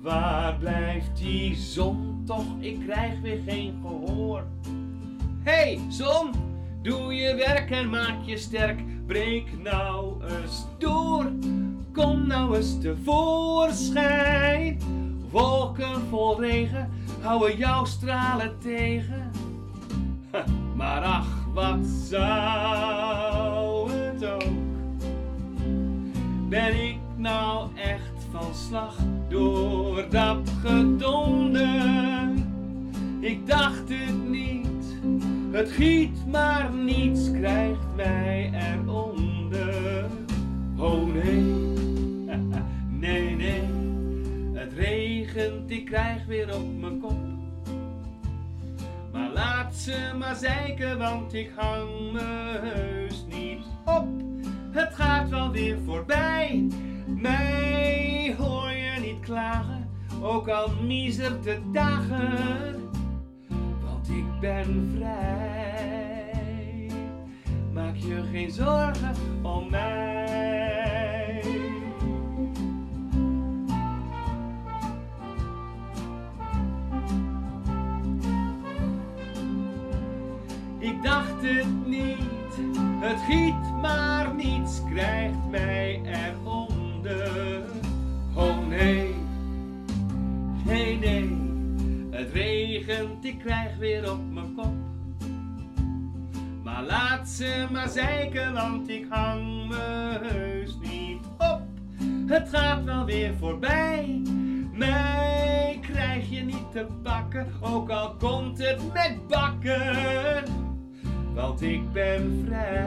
[0.00, 2.46] Waar blijft die zon toch?
[2.58, 4.44] Ik krijg weer geen gehoor.
[5.42, 6.30] Hey, zon,
[6.82, 9.06] doe je werk en maak je sterk.
[9.06, 11.32] breek nou eens door.
[11.92, 14.78] Kom nou eens tevoorschijn.
[15.30, 16.90] Wolken vol regen
[17.20, 19.30] houden jouw stralen tegen.
[20.74, 24.42] Maar ach, wat zou het ook?
[26.48, 28.96] Ben ik nou echt van slag
[29.28, 32.30] door dat gedonder?
[33.20, 34.98] Ik dacht het niet,
[35.50, 40.06] het giet maar niets krijgt mij eronder.
[40.76, 41.42] Oh nee,
[43.00, 43.62] nee, nee,
[44.52, 47.31] het regent, ik krijg weer op mijn kop.
[49.12, 54.06] Maar laat ze maar zeiken, want ik hang me heus niet op.
[54.70, 56.68] Het gaat wel weer voorbij,
[57.06, 59.90] mij hoor je niet klagen,
[60.22, 62.90] ook al miezert de dagen.
[63.84, 66.86] Want ik ben vrij,
[67.72, 71.01] maak je geen zorgen om mij.
[81.42, 82.18] Het niet,
[83.00, 87.62] het giet maar niets krijgt mij eronder.
[88.34, 89.14] Oh nee,
[90.64, 91.38] nee, nee,
[92.10, 94.74] het regent, ik krijg weer op mijn kop.
[96.62, 101.60] Maar laat ze maar zeiken, want ik hang me heus niet op.
[102.26, 104.22] Het gaat wel weer voorbij.
[104.72, 110.61] Mij krijg je niet te pakken, ook al komt het met bakken.
[111.34, 112.80] Want ik ben vrij.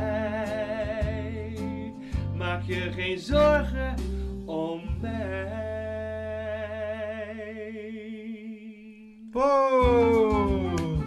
[2.37, 3.95] Maak je geen zorgen
[4.45, 5.65] om mij.
[9.31, 11.03] Wow!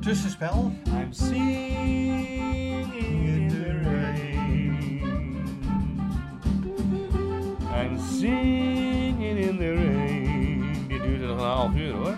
[0.00, 0.72] Tussenspel.
[0.86, 5.02] I'm singing in the rain.
[7.74, 10.88] I'm singing in the rain.
[10.88, 12.16] Dit duurt nog een half uur hoor.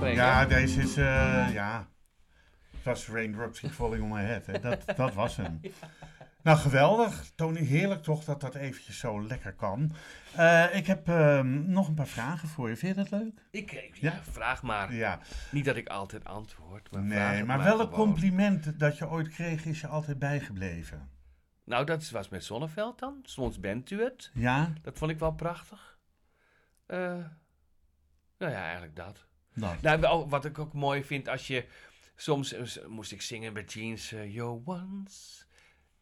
[0.00, 1.88] Ja, deze is, eh, ja.
[2.70, 4.46] Het was Raindrops Keep Falling on My Head.
[4.46, 4.60] Hè.
[4.60, 5.60] Dat, dat was hem.
[6.42, 7.30] Nou, geweldig.
[7.34, 9.92] Tony, heerlijk toch dat dat eventjes zo lekker kan.
[10.36, 12.76] Eh, ik heb ehm, nog een paar vragen voor je.
[12.76, 13.40] Vind je dat leuk?
[13.50, 14.22] Ik, ik- ja, Ja?
[14.30, 14.94] vraag maar.
[14.94, 15.18] Ja.
[15.50, 17.94] Niet dat ik altijd antwoord, maar Nee, maar maar welk gewoon.
[17.94, 21.08] compliment dat je ooit kreeg is je altijd bijgebleven?
[21.64, 23.18] Nou, dat was met Zonneveld dan.
[23.22, 24.30] Soms bent u het.
[24.34, 24.72] Ja?
[24.82, 25.98] Dat vond ik wel prachtig.
[26.86, 26.98] Eh,
[28.38, 29.25] nou ja, eigenlijk dat.
[29.82, 31.64] Nou, wat ik ook mooi vind als je...
[32.18, 34.12] Soms eh, moest ik zingen met Jeans.
[34.12, 35.44] eh, You're once,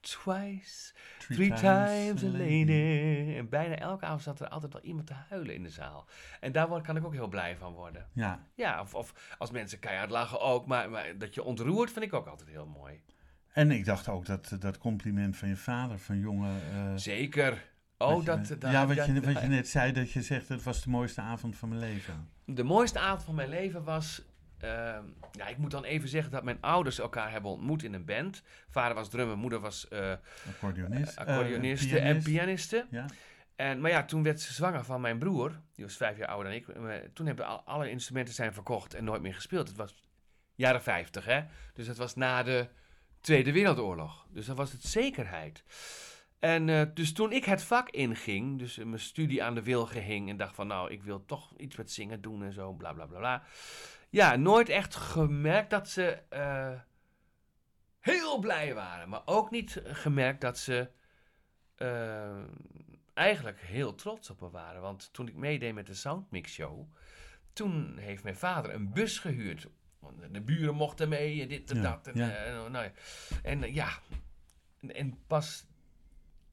[0.00, 3.34] twice, three, times, a lady.
[3.36, 6.06] En bijna elke avond zat er altijd wel iemand te huilen in de zaal.
[6.40, 8.06] En daar kan ik ook heel blij van worden.
[8.12, 8.46] Ja.
[8.54, 10.66] Ja, of, of als mensen keihard lachen ook.
[10.66, 13.00] Maar, maar dat je ontroert vind ik ook altijd heel mooi.
[13.52, 16.60] En ik dacht ook dat dat compliment van je vader, van jongen...
[16.72, 17.72] eh, Zeker.
[17.98, 18.70] Oh, je- dat, dat...
[18.72, 21.20] ja, wat, dat- je, wat je net zei, dat je zegt, het was de mooiste
[21.20, 22.28] avond van mijn leven.
[22.44, 24.22] De mooiste avond van mijn leven was.
[24.58, 28.04] ehm, ja, ik moet dan even zeggen dat mijn ouders elkaar hebben ontmoet in een
[28.04, 28.42] band.
[28.70, 30.12] Vader was drummer, moeder was eh
[30.48, 31.16] Accordeonist.
[31.18, 32.24] eh, accordeoniste en pianist.
[32.26, 32.86] pianiste.
[32.90, 33.06] Ja.
[33.56, 35.60] En, maar ja, toen werd ze zwanger van mijn broer.
[35.74, 36.68] Die was vijf jaar ouder dan ik.
[36.68, 39.68] Eh, Toen hebben al, alle instrumenten zijn verkocht en nooit meer gespeeld.
[39.68, 39.94] Het was
[40.54, 41.40] jaren 50, hè.
[41.74, 42.68] Dus het was na de
[43.20, 44.26] Tweede Wereldoorlog.
[44.30, 45.64] Dus dat was het zekerheid.
[46.44, 50.02] En eh, dus toen ik het vak inging, dus eh, mijn studie aan de wilgen
[50.02, 52.92] hing en dacht van nou, ik wil toch iets met zingen doen en zo, bla
[52.92, 53.42] bla bla bla.
[54.10, 56.72] Ja, nooit echt gemerkt dat ze eh,
[58.00, 60.90] heel blij waren, maar ook niet gemerkt dat ze
[63.14, 64.80] eigenlijk heel trots op me waren.
[64.80, 66.92] Want toen ik meedeed met de Soundmix Show,
[67.52, 69.68] toen heeft mijn vader een bus gehuurd.
[70.30, 72.06] De buren mochten mee en dit en Ja, dat.
[72.06, 72.30] En, ja.
[72.30, 72.92] en, nou ja.
[73.42, 73.88] en ja,
[74.80, 75.66] en, en pas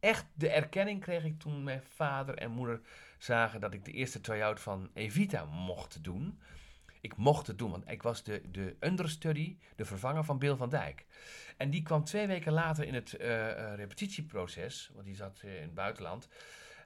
[0.01, 2.81] echt de erkenning kreeg ik toen mijn vader en moeder
[3.17, 6.39] zagen dat ik de eerste try-out van Evita mocht doen.
[7.01, 10.69] Ik mocht het doen, want ik was de, de understudy, de vervanger van Bill van
[10.69, 11.05] Dijk.
[11.57, 15.55] En die kwam twee weken later in het eh, eh, repetitieproces, want die zat eh,
[15.55, 16.27] in het buitenland.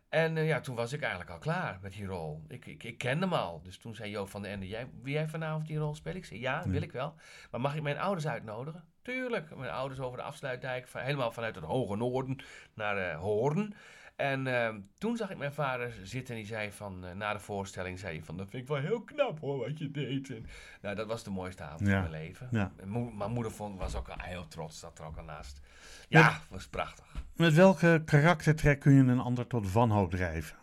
[0.09, 2.43] En ja, toen was ik eigenlijk al klaar met die rol.
[2.47, 3.61] Ik, ik, ik kende hem al.
[3.61, 6.17] Dus toen zei Joop van den Ende, jij, wil jij vanavond die rol spelen?
[6.17, 7.15] Ik zei, ja, wil ik wel.
[7.51, 8.83] Maar mag ik mijn ouders uitnodigen?
[9.05, 9.55] Tuurlijk.
[9.55, 12.37] Mijn ouders over de afsluitdijk, van, helemaal vanuit het hoge noorden
[12.73, 13.73] naar eh Hoorn.
[14.15, 17.39] En eh, toen zag ik mijn vader zitten en die zei van, eh, na de
[17.39, 20.29] voorstelling, zei hij van, dat vind ik wel heel knap hoor, wat je deed.
[20.29, 20.45] En,
[20.81, 22.01] nou, dat was de mooiste avond Ja.
[22.01, 22.47] van mijn leven.
[22.51, 22.71] Ja.
[22.85, 25.59] Mo- mijn moeder vond, was ook al heel trots, zat er ook al naast.
[26.07, 27.05] Ja, was prachtig.
[27.35, 30.57] Met welke karaktertrek kun je een ander tot wanhoop drijven?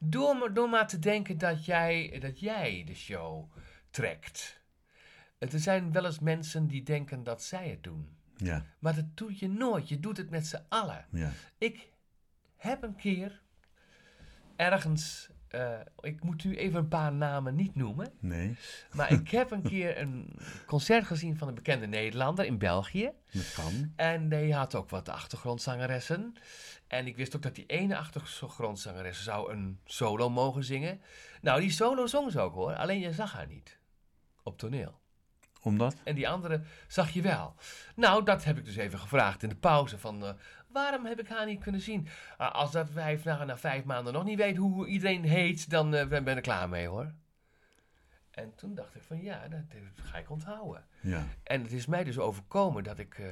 [0.00, 3.52] Door, maar- door maar te denken dat jij, dat jij de show
[3.90, 4.57] trekt.
[5.38, 8.08] Er zijn wel eens mensen die denken dat zij het doen.
[8.36, 9.88] Ja, Maar dat doe je nooit.
[9.88, 11.06] Je doet het met z'n allen.
[11.10, 11.30] ja.
[11.58, 11.88] Ik
[12.56, 13.42] heb een keer
[14.56, 15.28] ergens.
[15.48, 18.12] eh, ik moet u even een paar namen niet noemen.
[18.20, 18.56] Nee,
[18.92, 20.32] Maar ik heb een keer een
[20.66, 23.10] concert gezien van een bekende Nederlander in België.
[23.32, 23.92] dat kan.
[23.96, 26.34] En die had ook wat achtergrondzangeressen.
[26.86, 31.00] En ik wist ook dat die ene achtergrondzangeres zou een solo mogen zingen.
[31.40, 32.74] Nou, die solo zong ze ook hoor.
[32.74, 33.78] Alleen je zag haar niet.
[34.42, 35.00] Op toneel.
[35.62, 35.96] Omdat?
[36.04, 37.54] En die andere zag je wel.
[37.94, 39.98] Nou, dat heb ik dus even gevraagd in de pauze.
[39.98, 40.32] Van, eh,
[40.68, 42.08] waarom heb ik haar niet kunnen zien?
[42.36, 45.94] Ah, als dat wijf na, na vijf maanden nog niet weet hoe iedereen heet, dan
[45.94, 47.12] eh, ben ben ik er klaar mee hoor.
[48.30, 50.84] En toen dacht ik van ja, dat, dat ga ik onthouden.
[51.00, 53.26] Ja, En het is mij dus overkomen dat ik eh,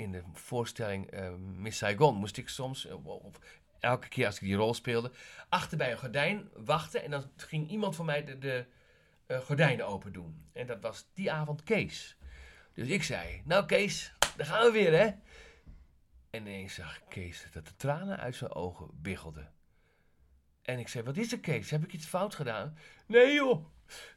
[0.00, 3.38] in de voorstelling eh, Miss Saigon moest ik soms, eh, of
[3.80, 5.10] elke keer als ik die rol speelde,
[5.48, 7.02] achter bij een gordijn wachten.
[7.02, 8.64] En dan ging iemand van mij de, de eh,
[9.38, 10.44] gordijnen open doen.
[10.52, 12.16] En dat was die avond Kees.
[12.72, 15.04] Dus ik zei, nou Kees, daar gaan we weer hè.
[16.30, 19.52] En ineens zag Kees dat de tranen uit zijn ogen biggelden.
[20.62, 21.70] En ik zei, wat is er Kees?
[21.70, 22.76] Heb ik iets fout gedaan?
[23.06, 23.64] Nee joh,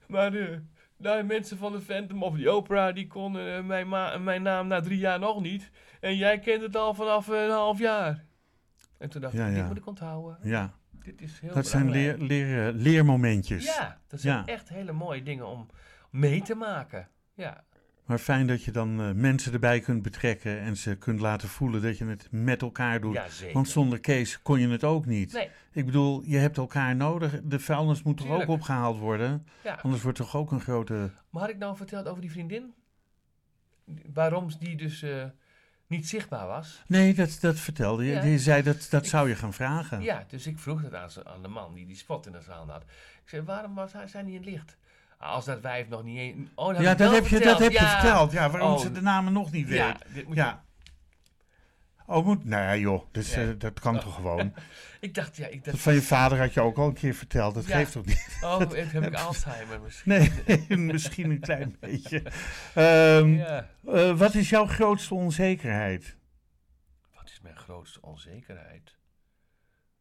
[0.07, 0.64] maar de,
[0.97, 4.68] de mensen van de Phantom of the Opera, die konden eh, mijn, ma- mijn naam
[4.68, 5.72] na drie jaar nog niet.
[5.99, 8.26] En jij kent het al vanaf een half jaar.
[8.97, 9.68] En toen dacht Ja, ik, dit ja.
[9.68, 10.38] moet ik onthouden.
[10.43, 10.74] ja.
[11.04, 13.66] Dit is heel Dat zijn leer, leer, leermomentjes.
[13.66, 14.45] Ja, dat zijn Ja.
[14.45, 15.68] echt hele mooie dingen om
[16.10, 17.08] mee te maken.
[17.34, 17.64] Ja,
[18.06, 21.82] Maar fijn dat je dan eh, mensen erbij kunt betrekken en ze kunt laten voelen
[21.82, 23.14] dat je het met elkaar doet.
[23.14, 23.54] ja zeker.
[23.54, 25.34] Want zonder Kees kon je het ook niet.
[25.34, 27.39] Nee, Ik bedoel, je hebt elkaar nodig.
[27.43, 29.47] De vuilnis moet toch ook opgehaald worden?
[29.64, 29.80] ja.
[29.82, 31.10] Anders wordt toch ook een grote...
[31.30, 32.74] Maar had ik nou verteld over die vriendin?
[34.14, 35.26] Waarom die dus eh,
[35.94, 36.84] niet zichtbaar was?
[36.88, 38.22] Nee, dat, dat vertelde je.
[38.32, 38.38] Ja.
[38.38, 40.02] Zei dat, dat Ik- zou je gaan vragen.
[40.02, 42.41] Ja, dus ik vroeg het aan, ze- aan de man die die spot in de
[42.41, 42.82] zaal had.
[43.24, 44.78] Ik zei, waarom was hij zijn niet in licht?
[45.18, 46.50] Ah, Als dat wijf nog niet eens...
[46.56, 47.60] Oh, dat Ja, ik dat heb, je, dat verteld.
[47.60, 48.00] heb je Ja.
[48.00, 48.32] verteld.
[48.32, 48.80] Ja, waarom Oh.
[48.80, 49.78] ze de namen nog niet weet.
[49.78, 50.64] Ja, dit moet je- Ja.
[52.14, 52.45] Oh, moet...
[52.45, 53.03] Nou ja, joh.
[53.11, 54.53] Dus, eh, dat kan toch gewoon.
[54.99, 57.14] Ik dacht, ja, ik Dat dacht, van je vader had je ook al een keer
[57.14, 57.53] verteld.
[57.53, 57.78] Dat Ja.
[57.78, 58.38] geeft toch niet?
[58.41, 60.11] oh, het heb ik Alzheimer misschien.
[60.47, 62.24] Nee, misschien een klein beetje.
[62.74, 63.70] Ehm, Ja.
[63.88, 66.18] eh, wat is jouw grootste onzekerheid?
[67.16, 68.95] Wat is mijn grootste onzekerheid?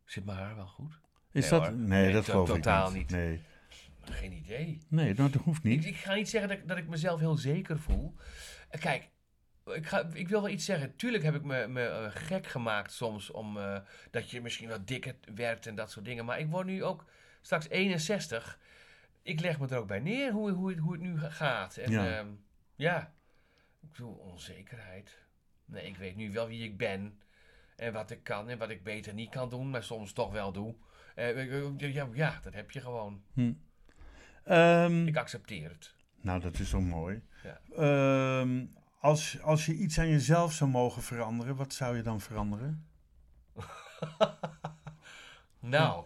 [0.04, 1.00] Zit mijn haar wel goed?
[1.32, 1.68] Is Nee, dat...
[1.68, 1.76] hoor.
[1.76, 3.02] Nee, Nee, dat geloof totaal ik niet.
[3.10, 3.10] niet.
[3.10, 3.42] Nee,
[4.04, 4.78] Geen idee.
[4.88, 5.84] nee dat hoeft Ik, niet.
[5.84, 8.14] ik ga niet zeggen dat, ik- dat ik mezelf heel zeker voel.
[8.70, 9.08] Eh, Kijk,
[9.66, 10.96] ik, ga, ik wil wel iets zeggen.
[10.96, 13.78] Tuurlijk heb ik me, me eh, gek gemaakt soms om eh,
[14.10, 16.24] dat je misschien wat dikker werd en dat soort dingen.
[16.24, 17.04] Maar ik word nu ook
[17.40, 18.58] straks 61.
[19.22, 21.76] Ik leg me er ook bij neer hoe, hoe, het- hoe het nu ga- gaat.
[21.76, 22.04] En Ja.
[22.04, 22.24] ja,
[22.76, 23.12] ja
[23.82, 25.18] ik bedoel, onzekerheid.
[25.64, 27.20] Nee, ik weet nu wel wie ik ben.
[27.76, 30.52] En wat ik kan en wat ik beter niet kan doen, maar soms toch wel
[30.52, 30.74] doe.
[31.14, 33.22] Eh, ja, ja, dat heb je gewoon.
[33.32, 33.52] Hm.
[34.44, 35.94] Ehm, Ik accepteer het.
[36.20, 37.22] Nou, dat is zo mooi.
[37.42, 37.60] Ja.
[37.76, 38.64] Ehm,
[39.02, 42.86] als, als je iets aan jezelf zou mogen veranderen, wat zou je dan veranderen?
[45.60, 46.04] Nou,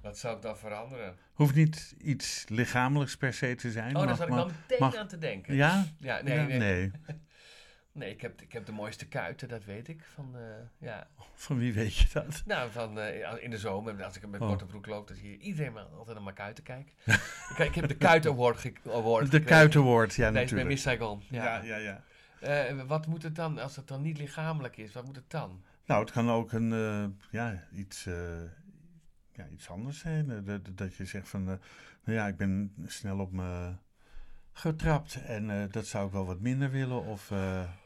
[0.00, 1.16] wat zou ik dan veranderen?
[1.32, 3.96] Hoeft niet iets lichamelijks per se te zijn.
[3.96, 5.54] Oh, daar zat ik wel meteen mag- aan te denken.
[5.54, 5.84] Ja?
[5.98, 6.58] Ja, nee, Ja, nee.
[6.58, 6.90] nee.
[7.92, 8.10] nee.
[8.10, 10.02] ik, heb, ik heb de mooiste kuiten, dat weet ik.
[10.14, 10.36] Van,
[10.78, 11.06] ja.
[11.34, 12.42] Van wie weet je dat?
[12.46, 14.48] Nou, van, eh, in de zomer, als ik met Oh.
[14.48, 16.92] korte broek loop, dan zie je iedereen maar altijd naar mijn kuiten kijken.
[17.50, 19.46] ik, ik heb de Kuit Award, ge award De gekregen.
[19.46, 20.68] kuitenwoord, ja Nee, bij natuurlijk.
[20.68, 21.22] Miss Saigon.
[21.30, 21.44] Ja.
[21.44, 22.02] Ja, ja, ja.
[22.44, 25.62] Eh, wat moet het dan, als het dan niet lichamelijk is, wat moet het dan?
[25.86, 28.42] Nou, het kan ook een, eh, ja, iets, eh,
[29.32, 30.44] ja, iets anders zijn.
[30.44, 31.58] Dat, dat je zegt van, nou
[32.04, 33.72] ja, ik ben snel op me
[34.52, 37.04] getrapt en dat zou ik wel wat minder willen.
[37.04, 37.30] Of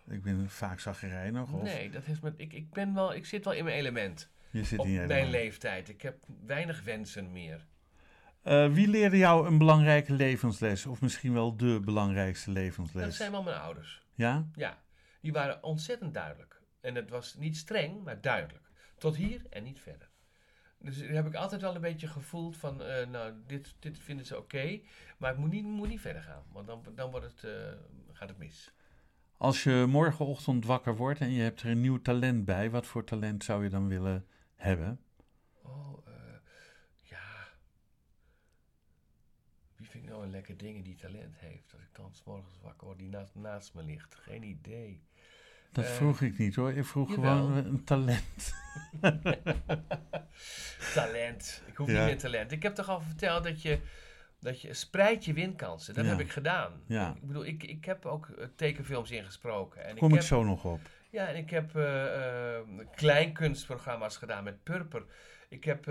[0.09, 1.53] ik ben vaak zagrijnig.
[1.53, 4.29] Of Nee, dat is met, ik, ik, ben wel, ik zit wel in mijn element.
[4.51, 5.33] je zit Op in je mijn element.
[5.33, 5.89] leeftijd.
[5.89, 7.67] Ik heb weinig wensen meer.
[8.73, 10.87] Wie leerde jou een belangrijke levensles?
[10.87, 13.17] Of misschien wel de belangrijkste Dat levensles?
[13.17, 14.07] zijn wel mijn ouders.
[14.19, 14.49] Ja?
[14.55, 14.83] Ja,
[15.21, 16.61] die waren ontzettend duidelijk.
[16.81, 18.71] En het was niet streng, maar duidelijk.
[18.97, 20.11] Tot hier en niet verder.
[20.79, 24.27] Dus daar heb ik altijd wel een beetje gevoeld van, eh, nou, dit, dit vinden
[24.27, 24.81] ze oké,
[25.19, 27.73] maar ik moet niet, moet niet verder gaan, want dan, dan wordt het, eh,
[28.13, 28.73] gaat het mis.
[29.37, 33.05] Als je morgenochtend wakker wordt en je hebt er een nieuw talent bij, wat voor
[33.05, 35.01] talent zou je dan willen hebben?
[35.63, 36.13] Oh, eh,
[37.03, 37.49] ja.
[39.77, 41.73] Wie vind ik nou een lekker ding die talent heeft?
[41.73, 44.15] Als ik dan 's morgens wakker word, die naast, naast me ligt.
[44.15, 45.03] Geen idee.
[45.73, 46.73] Dat Eh, vroeg ik niet hoor.
[46.73, 47.37] Ik vroeg jawel.
[47.37, 48.53] gewoon eh, een talent.
[50.95, 51.63] Talent.
[51.67, 51.93] Ik hoef Ja.
[51.97, 52.53] niet meer talent.
[52.53, 53.81] Ik heb toch al verteld dat je,
[54.41, 55.95] dat je spreidt je winkansen.
[55.95, 56.11] Dat Ja.
[56.11, 56.73] heb ik gedaan.
[56.87, 57.15] Ja.
[57.15, 59.85] Ik bedoel, ik, ik heb ook eh, tekenfilms ingesproken.
[59.85, 60.81] En Kom ik ik heb, zo nog op.
[61.11, 62.63] Ja, en ik heb eh, eh,
[62.95, 65.05] kleinkunstprogramma's gedaan met Purper.
[65.49, 65.85] Ik heb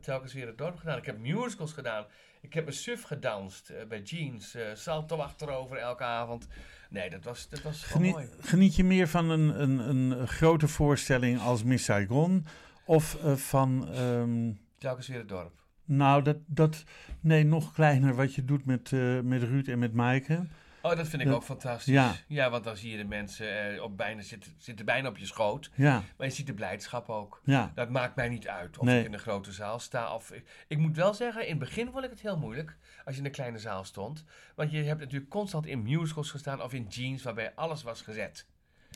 [0.00, 0.98] telkens weer het dorp gedaan.
[0.98, 2.06] Ik heb musicals gedaan.
[2.40, 4.54] Ik heb een suf gedanst eh, bij Jeans.
[4.54, 6.48] eh salto achterover elke avond.
[6.90, 8.26] Nee, dat was, dat was Geniet, mooi.
[8.40, 12.46] geniet je meer van een, een, een grote voorstelling als Miss Saigon?
[12.84, 15.52] Of eh, van, ehm, Telkens weer het dorp.
[15.84, 16.84] nou, dat, dat,
[17.20, 18.90] nee, nog kleiner wat je doet met,
[19.22, 20.46] met Ruud en met Maaike.
[20.82, 21.94] Oh, dat vind ik Dat- ook fantastisch.
[21.94, 22.14] ja.
[22.26, 22.50] Ja.
[22.50, 25.70] want dan zie je de mensen eh, op bijna, zitten, zitten bijna op je schoot.
[25.74, 27.40] Ja, Maar je ziet de blijdschap ook.
[27.44, 29.00] ja, Dat maakt mij niet uit of Nee.
[29.00, 30.14] ik in een grote zaal sta.
[30.14, 33.14] Of ik, ik moet wel zeggen, in het begin vond ik het heel moeilijk als
[33.14, 34.24] je in een kleine zaal stond.
[34.54, 38.46] Want je hebt natuurlijk constant in musicals gestaan of in jeans waarbij alles was gezet.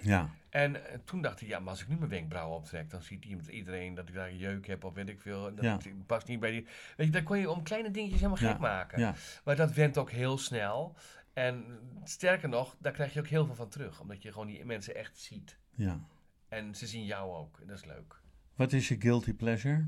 [0.03, 3.03] ja, En eh, toen dacht ik, ja, maar als ik nu mijn wenkbrauwen optrek, dan
[3.03, 5.55] ziet iemand- iedereen dat ik daar een jeuk heb of weet ik veel.
[5.55, 5.79] Dat Ja.
[6.07, 6.67] past niet bij die.
[6.97, 8.99] Weet je, dan kon je om kleine dingetjes helemaal Ja, gek maken.
[9.01, 9.15] ja.
[9.45, 10.97] Maar dat went ook heel snel.
[11.33, 14.01] En sterker nog, daar krijg je ook heel veel van terug.
[14.01, 15.59] Omdat je gewoon die mensen echt ziet.
[15.75, 16.01] ja.
[16.49, 17.59] En ze zien jou ook.
[17.61, 18.21] En dat is leuk.
[18.55, 19.87] Wat is je guilty pleasure?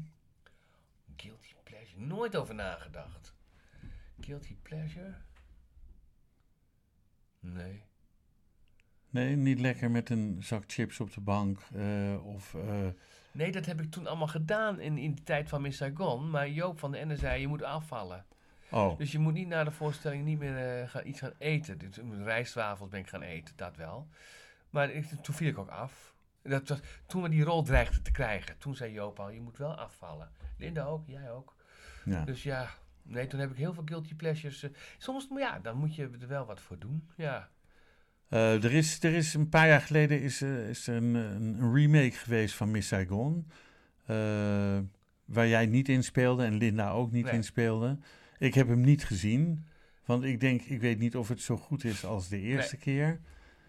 [1.16, 2.00] Guilty pleasure.
[2.00, 3.34] Nooit over nagedacht.
[4.20, 5.14] Guilty pleasure?
[7.40, 7.82] Nee.
[9.10, 12.54] Nee, niet lekker met een zak chips op de bank eh, of...
[12.54, 12.86] eh,
[13.32, 16.30] Nee, dat heb ik toen allemaal gedaan in, in de tijd van Miss Saigon.
[16.30, 18.26] Maar Joop van den Ende zei, je moet afvallen.
[18.70, 21.78] Oh, Dus je moet niet na de voorstelling niet meer eh, gaan, iets gaan eten.
[21.78, 24.08] Dus, rijstwafels ben ik gaan eten, dat wel.
[24.70, 26.14] Maar ik, toen viel ik ook af.
[26.42, 29.74] Dat toen we die rol dreigden te krijgen, toen zei Joop al, je moet wel
[29.74, 30.30] afvallen.
[30.58, 31.54] Linda ook, jij ook.
[32.04, 32.24] ja.
[32.24, 32.68] Dus ja,
[33.02, 34.62] nee, toen heb ik heel veel guilty pleasures.
[34.62, 34.70] eh.
[34.98, 37.08] soms, maar ja, dan moet je er wel wat voor doen.
[37.16, 37.48] Ja,
[38.28, 42.10] Eh, er, is, er is een paar jaar geleden is, is er een, een, remake
[42.16, 43.46] geweest van Miss Saigon.
[45.24, 47.34] waar jij niet in speelde en Linda ook niet Nee.
[47.34, 47.98] in speelde.
[48.38, 49.64] Ik heb hem niet gezien.
[50.04, 53.20] Want ik denk, ik weet niet of het zo goed is als de eerste keer.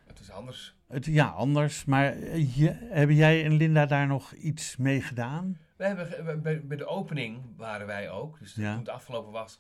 [0.08, 0.76] het is anders.
[0.88, 1.86] Het, ja, anders.
[1.86, 5.58] Maar eh, je, hebben jij en Linda daar nog iets mee gedaan?
[5.76, 8.40] We hebben, bij, de opening waren wij ook.
[8.40, 8.70] Dus Ja.
[8.72, 9.60] toen het afgelopen was,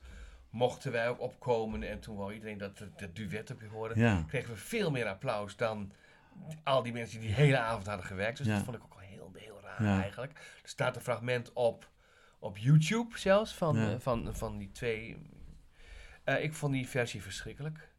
[0.49, 1.83] mochten wij ook opkomen.
[1.83, 3.99] En toen wou iedereen dat het dat duet op je horen.
[3.99, 5.91] Ja, kregen we veel meer applaus dan
[6.63, 8.37] al die mensen die die hele avond hadden gewerkt.
[8.37, 8.53] Dus Ja.
[8.55, 10.31] dat vond ik ook wel heel, heel raar eigenlijk.
[10.63, 11.89] Er staat een fragment op,
[12.39, 13.91] op YouTube zelfs van, Ja.
[13.93, 15.17] eh, van, van die twee.
[16.23, 17.93] Eh, ik vond die versie verschrikkelijk.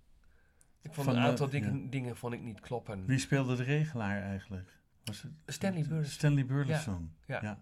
[0.82, 3.06] Ik vond Van een aantal dingen, dingen vond ik niet kloppen.
[3.06, 4.78] wie speelde de regelaar eigenlijk?
[5.04, 6.12] Was het Stanley Burleson.
[6.12, 7.14] Stanley Burleson.
[7.26, 7.38] Ja.
[7.42, 7.60] ja.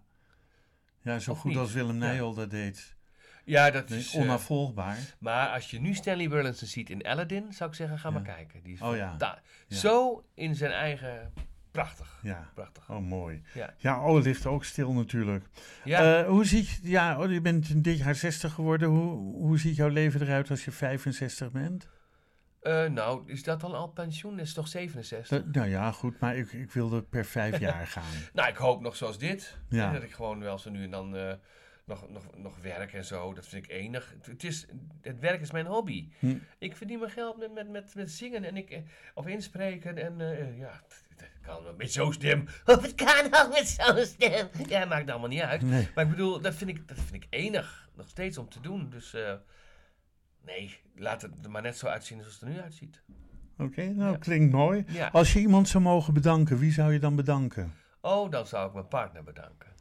[1.03, 1.61] Ja, zo Of goed niet?
[1.61, 1.97] als Willem.
[1.99, 2.97] Nijl dat deed.
[3.45, 4.14] Ja, dat Nee, is...
[4.14, 4.99] eh, onafvolgbaar.
[5.18, 8.62] maar als je nu Stanley Burleson ziet in Aladdin, zou ik zeggen, ga maar kijken.
[8.62, 9.43] Die is Oh Ja.
[9.68, 11.33] Zo in zijn eigen...
[11.75, 12.18] Prachtig.
[12.22, 12.51] Ja.
[12.55, 12.91] Prachtig.
[12.91, 13.43] Oh, mooi.
[13.55, 13.75] Ja.
[13.79, 15.45] Ja, oh, het ligt ook stil natuurlijk.
[15.85, 16.20] Ja.
[16.20, 18.89] Eh, hoe ziet, ja, oh, je bent dit jaar 60 geworden.
[18.89, 21.89] Hoe, hoe ziet jouw leven eruit als je 65 bent?
[22.61, 24.37] Eh, nou, is dat dan al pensioen?
[24.37, 25.29] Dat is toch 67?
[25.29, 28.12] Dat- nou ja, goed, maar ik, ik wilde per vijf jaar gaan.
[28.33, 29.59] Nou, ik hoop nog zoals dit.
[29.68, 29.93] Ja.
[29.93, 31.33] Dat ik gewoon wel zo nu en dan eh,
[31.85, 33.33] nog, nog, nog werk en zo.
[33.35, 34.14] Dat vind ik enig.
[34.22, 34.66] Het, is,
[35.03, 36.09] het werk is mijn hobby.
[36.18, 36.37] Hm.
[36.59, 38.79] Ik verdien mijn geld met, met, met, met zingen en ik, eh,
[39.14, 39.97] of inspreken.
[39.99, 40.83] En eh, ja,
[41.47, 42.45] kan wel met zo'n stem.
[42.64, 44.49] Of het kan ook met zo'n stem.
[44.68, 45.62] Ja, maakt allemaal niet uit.
[45.62, 45.88] Nee.
[45.95, 47.88] Maar ik bedoel, dat vind ik, dat vind ik enig.
[47.97, 48.90] Nog steeds om te doen.
[48.90, 49.32] Dus eh,
[50.45, 53.03] nee, laat het er maar net zo uitzien zoals het er nu uitziet.
[53.59, 54.18] Oké, nou Ja.
[54.18, 54.84] klinkt mooi.
[54.88, 55.09] Ja.
[55.12, 57.74] Als je iemand zou mogen bedanken, wie zou je dan bedanken?
[58.01, 59.72] Oh, dan zou ik mijn partner bedanken.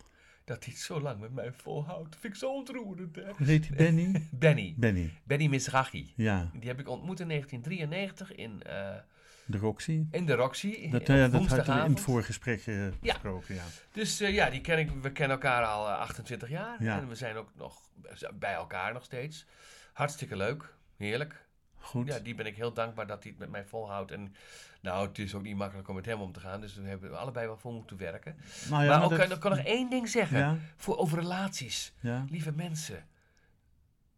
[0.45, 2.11] Dat hij het zo lang met mij volhoudt.
[2.11, 3.45] Dat vind ik zo ontroerend, hè.
[3.45, 4.28] Heet Benny?
[4.32, 4.74] Benny.
[4.78, 6.14] Benny, Benny Misrachi.
[6.16, 6.49] ja.
[6.53, 8.95] Die heb ik ontmoet in 1993 in, eh,
[9.46, 10.06] De Roxy.
[10.12, 10.89] in de Roxy.
[10.89, 13.14] Dat, eh, dat had je in het vorige gesprekje Ja.
[13.14, 13.64] gesproken, ja.
[13.91, 16.84] Dus eh, ja, die ken ik, we kennen elkaar al eh, 28 jaar.
[16.84, 16.98] Ja.
[16.98, 17.82] En we zijn ook nog
[18.34, 19.46] bij elkaar nog steeds.
[19.94, 20.74] Hartstikke leuk.
[20.98, 21.46] Heerlijk.
[21.78, 22.08] Goed.
[22.08, 24.12] Ja, die ben ik heel dankbaar dat hij het met mij volhoudt.
[24.12, 24.36] En
[24.82, 26.62] nou, het is ook niet makkelijk om met hem om te gaan.
[26.62, 28.36] Dus we hebben allebei wel voor moeten werken.
[28.70, 30.38] nou ja, maar maar ook, dat- ik kan nog één ding zeggen.
[30.38, 31.94] Ja, Voor over relaties.
[32.00, 32.26] ja.
[32.30, 33.08] Lieve mensen,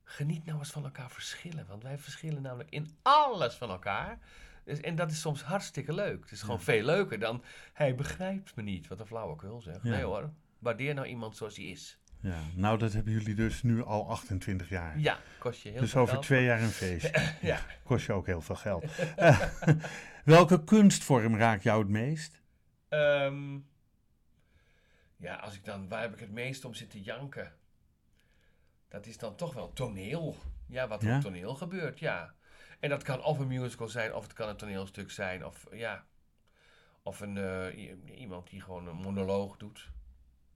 [0.03, 1.65] geniet nou eens van elkaar verschillen.
[1.67, 4.19] Want wij verschillen namelijk in alles van elkaar.
[4.66, 6.22] Dus, en dat is soms hartstikke leuk.
[6.22, 7.43] Het is gewoon veel leuker dan
[7.74, 8.88] hij begrijpt me niet.
[8.88, 9.84] Wat een flauwekul zeg.
[9.84, 9.89] Ja.
[9.89, 11.99] Nee hoor, waardeer nou iemand zoals hij is.
[12.20, 12.39] ja.
[12.55, 14.99] Nou, dat hebben jullie dus nu al 28 jaar.
[14.99, 16.26] Ja, kost je heel dus veel over geld.
[16.26, 17.11] twee jaar een feest.
[17.41, 17.59] Ja.
[17.84, 18.86] Kost je ook heel veel geld.
[20.26, 22.41] Welke kunstvorm raakt jou het meest?
[22.89, 23.57] Ehm,
[25.18, 27.53] ja, als ik dan, waar heb ik het meest om zitten janken?
[28.89, 30.36] Dat is dan toch wel toneel.
[30.68, 31.16] Ja, wat Ja?
[31.16, 32.34] op toneel gebeurt, ja.
[32.80, 36.05] En dat kan of een musical zijn, of het kan een toneelstuk zijn, of ja.
[37.03, 39.89] Of een, eh, iemand die gewoon een monoloog doet.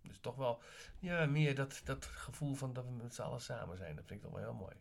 [0.02, 0.62] Dus toch wel,
[1.00, 3.96] ja, meer dat, dat gevoel van dat we met z'n allen samen zijn.
[3.96, 4.76] Dat vind ik toch wel heel mooi.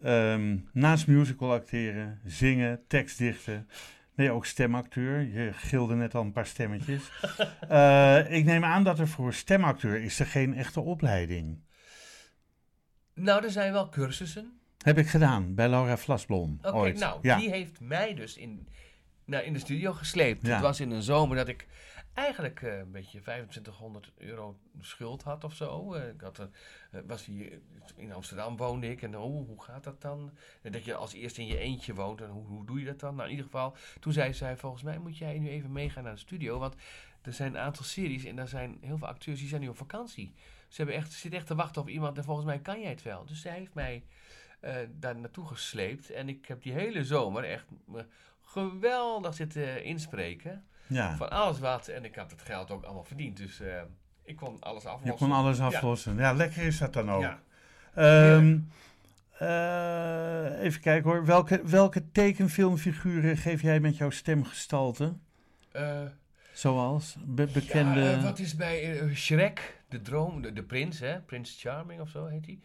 [0.00, 3.68] Ehm, naast musical acteren, zingen, tekstdichten.
[4.14, 5.20] Nee, ook stemacteur.
[5.20, 7.10] Je gilde net al een paar stemmetjes.
[7.68, 11.62] Eh, ik neem aan dat er voor stemacteur is er geen echte opleiding.
[13.14, 14.60] Nou, er zijn wel cursussen.
[14.84, 17.38] Heb ik gedaan bij Laura Vlasblom Oké, nou, ja.
[17.38, 18.68] die heeft mij dus in,
[19.24, 20.46] nou, in de studio gesleept.
[20.46, 20.52] Ja.
[20.52, 21.66] Het was in een zomer dat ik
[22.14, 25.94] eigenlijk eh, een beetje 2500 euro schuld had of zo.
[25.94, 27.60] Eh, ik had, eh, was hier
[27.96, 30.30] in Amsterdam woonde ik en oh, hoe gaat dat dan?
[30.62, 33.00] En dat je als eerste in je eentje woont en hoe, hoe doe je dat
[33.00, 33.14] dan?
[33.14, 36.14] Nou, in ieder geval, toen zei zij volgens mij moet jij nu even meegaan naar
[36.14, 36.74] de studio, want
[37.22, 39.76] er zijn een aantal series en daar zijn heel veel acteurs die zijn nu op
[39.76, 40.34] vakantie.
[40.68, 42.90] Ze hebben echt, ze zitten echt te wachten op iemand en volgens mij kan jij
[42.90, 43.24] het wel.
[43.24, 44.04] Dus zij heeft mij
[44.64, 46.10] eh, daar naartoe gesleept.
[46.10, 47.64] En ik heb die hele zomer echt
[48.42, 50.64] geweldig zitten inspreken.
[50.86, 51.16] ja.
[51.16, 51.88] Van alles wat.
[51.88, 53.36] En ik had het geld ook allemaal verdiend.
[53.36, 53.82] Dus eh,
[54.22, 55.10] ik kon alles aflossen.
[55.12, 56.16] Je kon alles aflossen.
[56.16, 56.32] Ja.
[56.32, 57.22] lekker is dat dan ook.
[57.22, 57.38] Ja.
[57.94, 58.58] Ehm,
[59.38, 61.24] eh, even kijken hoor.
[61.24, 65.14] Welke, welke tekenfilmfiguren geef jij met jouw stemgestalte?
[65.72, 66.00] Eh,
[66.52, 68.00] Zoals be- bekende...
[68.00, 71.20] ja, wat is bij Shrek, de droom, de, de prins, hè?
[71.20, 72.58] Prins Charming of zo heet hij.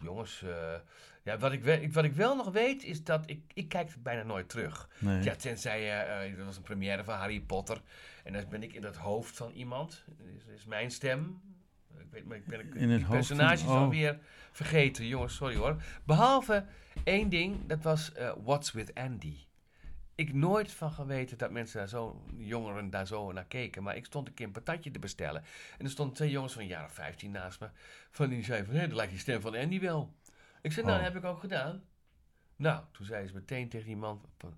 [0.00, 0.74] Eh, jongens, eh,
[1.22, 4.22] ja, wat, ik we- wat ik wel nog weet is dat ik, ik kijk bijna
[4.22, 4.88] nooit terug.
[4.98, 5.22] nee.
[5.22, 7.80] Ja, tenzij, eh eh, er was een première van Harry Potter.
[8.24, 10.04] En dan ben ik in het hoofd van iemand.
[10.06, 11.40] Dat is, is mijn stem.
[11.98, 13.68] Ik weet, maar ik ben ik, In het van- personages oh.
[13.70, 14.18] alweer
[14.52, 15.06] vergeten.
[15.06, 15.76] Jongens, sorry hoor.
[16.04, 16.64] Behalve
[17.04, 19.36] één ding, dat was eh, What's with Andy.
[20.20, 23.82] Ik nooit van geweten dat mensen daar zo, jongeren daar zo naar keken.
[23.82, 25.42] Maar ik stond een keer een patatje te bestellen.
[25.78, 27.68] En er stonden twee jongens van een jaar of 15 naast me.
[28.10, 30.14] Van die zeiden van, hé, dat lijkt die stem van Andy wel.
[30.62, 31.04] Ik zei, nou, Oh.
[31.04, 31.82] dat heb ik ook gedaan.
[32.56, 34.54] Nou, toen zei ze meteen tegen die man van...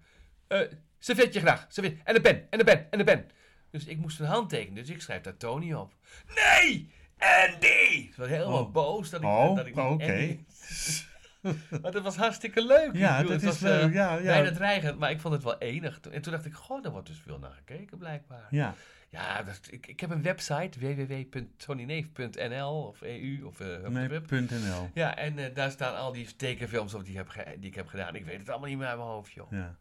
[0.46, 0.60] eh
[0.98, 1.98] servetje graag, servet.
[2.04, 3.30] En een pen, en een pen, en een pen.
[3.70, 5.94] Dus ik moest een handtekening, dus ik schrijf daar Tony op.
[6.34, 8.12] Nee, Andy!
[8.12, 8.72] Ze was helemaal Oh.
[8.72, 10.04] boos dat ik, Oh, dat ik niet oké.
[10.04, 10.44] Andy...
[11.82, 12.90] Dat was hartstikke leuk.
[12.96, 13.92] Ja, dat het is was, eh, leuk.
[13.92, 14.22] Ja, ja.
[14.22, 16.00] bijna dreigend, maar ik vond het wel enig.
[16.00, 18.46] En toen dacht ik, goh, daar wordt dus veel naar gekeken blijkbaar.
[18.50, 18.74] ja.
[19.10, 24.26] Ja, dat, ik, ik heb een website, www.tonyneef.nl of EU of eh Nee, hup.
[24.26, 24.90] punt .nl.
[24.94, 27.86] Ja, en eh, daar staan al die tekenfilms op die ik, heb die ik heb
[27.86, 28.14] gedaan.
[28.14, 29.50] Ik weet het allemaal niet meer uit mijn hoofd, joh.
[29.50, 29.76] Ja.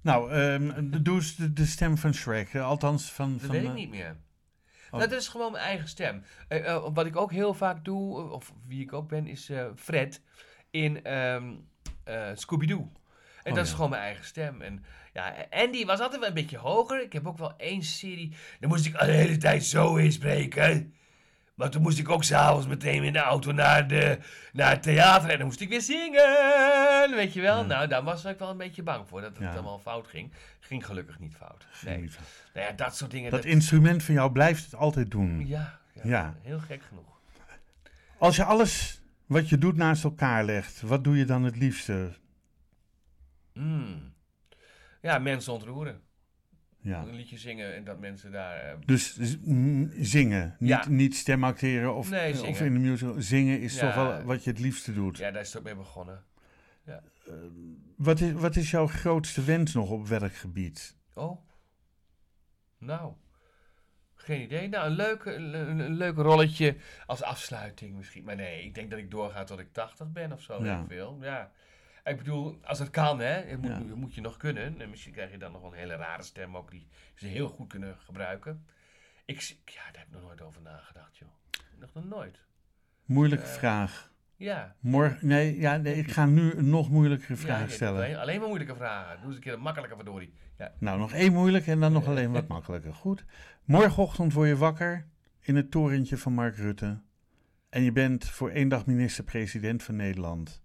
[0.00, 2.54] Nou, ehm, doe eens de, de stem van Shrek.
[2.54, 3.32] eh, Althans, van...
[3.32, 4.16] Dat van weet ik eh, niet meer.
[4.90, 4.98] Oh.
[4.98, 6.22] Nou, dat is gewoon mijn eigen stem.
[6.48, 9.48] Eh, eh, wat ik ook heel vaak doe, eh, of wie ik ook ben, is
[9.48, 10.22] eh, Fred
[10.70, 11.44] in ehm,
[12.04, 12.90] eh, Scooby-Doo.
[13.42, 14.62] En Oh, dat is gewoon mijn eigen stem.
[14.62, 17.02] En ja, Andy was altijd wel een beetje hoger.
[17.02, 20.94] Ik heb ook wel één serie, daar moest ik al de hele tijd zo inspreken.
[21.54, 24.18] Maar toen moest ik ook s'avonds meteen in de auto naar, de,
[24.52, 27.14] naar het theater en dan moest ik weer zingen.
[27.16, 27.64] Weet je wel?
[27.64, 29.52] Nou, daar was ik wel een beetje bang voor dat het Ja.
[29.52, 30.32] allemaal fout ging.
[30.60, 31.66] Ging gelukkig niet fout.
[31.84, 31.98] Nee.
[31.98, 32.18] niet.
[32.54, 33.30] Nou ja, dat soort dingen.
[33.30, 35.46] Dat instrument van jou blijft het altijd doen.
[35.46, 36.34] Ja, ja, Ja.
[36.42, 37.18] heel gek genoeg.
[38.18, 42.12] Als je alles wat je doet naast elkaar legt, wat doe je dan het liefste?
[43.52, 44.14] Mm.
[45.02, 46.00] Ja, mensen ontroeren.
[46.80, 47.02] Ja.
[47.06, 48.56] Een liedje zingen en dat mensen daar...
[48.60, 49.16] eh, Dus
[49.98, 50.88] zingen, niet, Ja.
[50.88, 52.64] niet stemacteren of, Nee, of zingen.
[52.64, 53.14] in de musical.
[53.22, 53.80] Zingen is Ja.
[53.80, 55.16] toch wel wat je het liefste doet.
[55.18, 56.24] ja, daar is het ook mee begonnen.
[57.96, 60.96] Wat, is, wat is jouw grootste wens nog op werkgebied?
[61.14, 61.40] Oh.
[62.78, 63.12] Nou.
[64.26, 64.68] Geen idee.
[64.68, 68.24] Nou, een leuk, een, leuk rolletje als afsluiting misschien.
[68.24, 70.58] Maar nee, ik denk dat ik doorga tot ik 80 ben of zo.
[70.58, 70.64] Ja.
[70.64, 70.84] Ja.
[70.88, 71.18] Veel.
[71.20, 71.50] Ja.
[72.04, 73.94] Ik bedoel, als het kan, hè, het moet, Ja.
[73.94, 74.80] moet je nog kunnen.
[74.80, 77.48] En misschien krijg je dan nog wel een hele rare stem ook die ze heel
[77.48, 78.66] goed kunnen gebruiken.
[79.24, 81.28] Ik, ja, daar heb ik nog nooit over nagedacht, joh.
[81.78, 82.40] Nog nog nooit.
[83.04, 84.12] Moeilijke Eh, vraag.
[84.36, 84.74] Ja.
[84.80, 88.02] Morgen, nee, ja, nee, ik ga nu een nog moeilijkere ja, vraag hebt stellen.
[88.04, 89.16] Alleen, alleen maar moeilijke vragen.
[89.16, 90.34] Doe eens een keer een makkelijke verdorie.
[90.58, 90.72] Ja.
[90.78, 92.94] Nou, nog één moeilijk en dan nog alleen wat makkelijker.
[92.94, 93.24] Goed.
[93.66, 95.06] Morgenochtend word je wakker
[95.40, 97.00] in het torentje van Mark Rutte.
[97.68, 100.62] En je bent voor één dag minister-president van Nederland.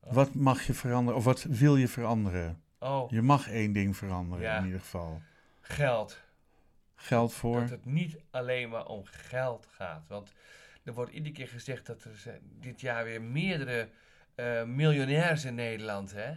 [0.00, 0.12] Oh.
[0.12, 2.62] Wat mag je veranderen, of wat wil je veranderen?
[2.78, 4.58] Oh, Je mag één ding veranderen Ja.
[4.58, 5.22] in ieder geval.
[5.60, 6.20] geld.
[6.94, 7.60] Geld voor.
[7.60, 10.06] Dat het niet alleen maar om geld gaat.
[10.08, 10.32] Want
[10.84, 13.88] er wordt iedere keer gezegd dat er dit jaar weer meerdere
[14.34, 16.32] eh, miljonairs in Nederland, hè?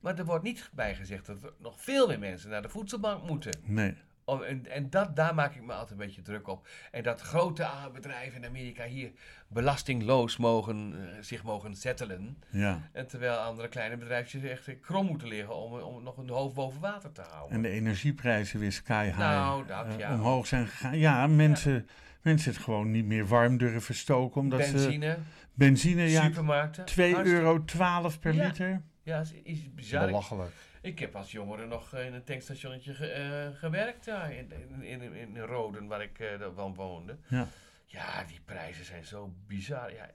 [0.00, 3.28] Maar er wordt niet bij gezegd dat er nog veel meer mensen naar de voedselbank
[3.28, 3.52] moeten.
[3.64, 3.94] Nee.
[4.30, 6.68] Om- en en dat, daar maak ik me altijd een beetje druk op.
[6.90, 9.10] En dat grote bedrijven in Amerika hier
[9.48, 12.38] belastingloos mogen, eh, zich mogen settelen.
[12.50, 12.88] Ja.
[12.92, 16.54] En terwijl andere kleine bedrijfjes echt eh, krom moeten liggen om, om nog een hoofd
[16.54, 17.56] boven water te houden.
[17.56, 20.14] En de energieprijzen weer sky high Nou, dat, eh, ja.
[20.14, 20.98] omhoog zijn gegaan.
[20.98, 21.88] Ja, mensen,
[22.22, 24.40] mensen het gewoon niet meer warm durven stoken.
[24.40, 25.18] Omdat ze Benzine,
[25.54, 26.84] benzine, ja, supermarkten.
[26.84, 28.44] 2,12 hartstikke- euro per Ja.
[28.46, 28.82] liter.
[29.02, 30.06] Ja, is, is bizar.
[30.06, 30.50] Belachelijk.
[30.80, 34.52] Ik heb als jongere nog in een tankstationnetje ge- eh, gewerkt daar in,
[34.82, 37.18] in, in, in Roden, waar ik eh dan woonde.
[37.28, 37.46] Ja.
[37.86, 39.92] Ja, die prijzen zijn zo bizar.
[39.92, 40.10] Ja,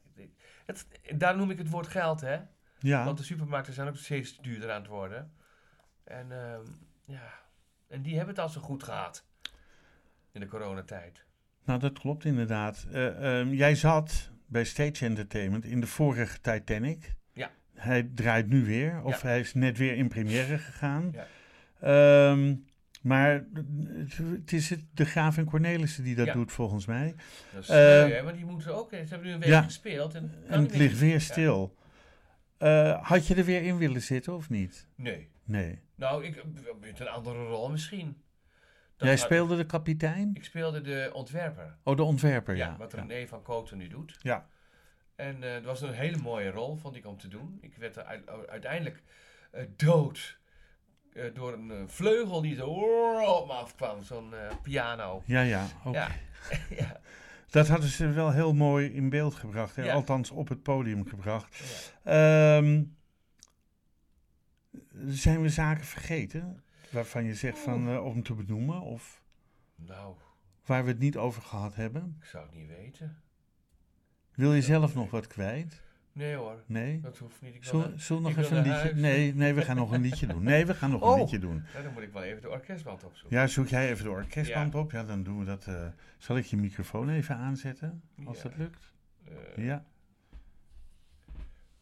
[0.65, 2.39] het, het- daar noem ik het woord geld, hè.
[2.79, 5.31] Ja, Want de supermarkten zijn ook steeds duurder aan het worden.
[6.03, 6.61] En ehm,
[7.05, 7.33] ja,
[7.87, 9.25] en die hebben het al zo goed gehad.
[10.31, 11.25] In de coronatijd.
[11.65, 12.85] nou dat klopt inderdaad.
[12.91, 17.13] Eh, ehm, jij zat bij Stage Entertainment in de vorige Titanic.
[17.85, 19.27] Hij draait nu weer, of Ja.
[19.27, 21.13] hij is net weer in première gegaan.
[21.13, 21.27] Ja.
[21.79, 22.55] Ehm,
[23.01, 23.45] maar
[23.93, 26.33] het- is het, de Graaf en Cornelissen die dat Ja.
[26.33, 27.15] doet, volgens mij.
[27.53, 28.89] Dat is Eh, die moeten ook...
[28.89, 29.61] Ze hebben nu een week ja.
[29.61, 30.31] gespeeld en...
[30.47, 31.75] En het ligt weer stil.
[32.57, 34.87] Eh, had je er weer in willen zitten, of niet?
[34.95, 35.29] Nee.
[35.43, 35.79] Nee.
[35.95, 36.43] Nou, ik...
[36.79, 38.17] Met een andere rol misschien.
[38.97, 40.31] Dat Jij speelde de kapitein?
[40.33, 41.75] Ik speelde de ontwerper.
[41.83, 42.93] Oh, de ontwerper, Ja, wat.
[42.93, 44.17] René van Kooten nu doet.
[44.21, 44.47] Ja.
[45.15, 47.57] En eh, het was een hele mooie rol, vond ik, om te doen.
[47.61, 49.03] Ik werd er uit- uiteindelijk
[49.51, 50.39] eh, dood
[51.13, 54.03] eh, door een vleugel die zo op me afkwam.
[54.03, 55.23] Zo'n piano.
[55.25, 55.67] Ja, ja.
[55.85, 55.97] oké.
[55.97, 56.09] Ja.
[56.79, 56.99] ja.
[57.49, 59.75] Dat hadden ze wel heel mooi in beeld gebracht.
[59.75, 59.83] Hè?
[59.83, 59.93] Ja.
[59.93, 61.63] Althans, op het podium gebracht.
[62.03, 62.83] Ehm,
[65.07, 66.63] zijn we zaken vergeten?
[66.89, 68.81] Waarvan je zegt van, om te benoemen?
[68.81, 69.23] Of
[69.75, 70.15] Nou,
[70.65, 72.15] waar we het niet over gehad hebben?
[72.19, 73.23] ik zou het niet weten.
[74.35, 75.81] Wil je zelf nog wat kwijt?
[76.11, 76.99] Nee hoor, Nee?
[77.01, 77.55] dat hoeft niet.
[77.55, 78.79] Ik Zullen we nog even een liedje?
[78.79, 78.93] huis.
[78.95, 80.43] Nee, nee, we gaan nog een liedje doen.
[80.43, 81.13] Nee, we gaan nog Oh.
[81.13, 81.63] een liedje doen.
[81.73, 83.37] Nou, dan moet ik wel even de orkestband opzoeken.
[83.37, 84.91] Ja, zoek jij even de orkestband op?
[84.91, 85.67] Ja, dan doen we dat.
[85.67, 88.01] eh, zal ik je microfoon even aanzetten?
[88.25, 88.43] Als Ja.
[88.43, 88.91] dat lukt?
[89.55, 89.85] Eh, Ja.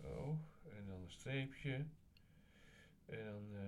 [0.01, 0.27] Oh,
[0.77, 1.73] en dan een streepje.
[3.05, 3.43] En dan...
[3.59, 3.61] eh,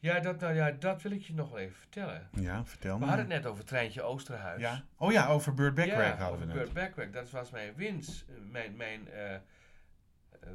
[0.00, 2.28] ja, dat, nou, ja, dat wil ik je nog wel even vertellen.
[2.32, 3.06] Ja, vertel We me.
[3.06, 4.60] hadden het net over Treintje Oosterhuis.
[4.60, 4.84] Ja.
[4.96, 6.72] Oh ja, over Bird Backrack ja, hadden we het.
[6.72, 7.12] Backrack.
[7.12, 8.24] Dat was mijn wens.
[8.28, 9.36] eh, Mijn, mijn eh,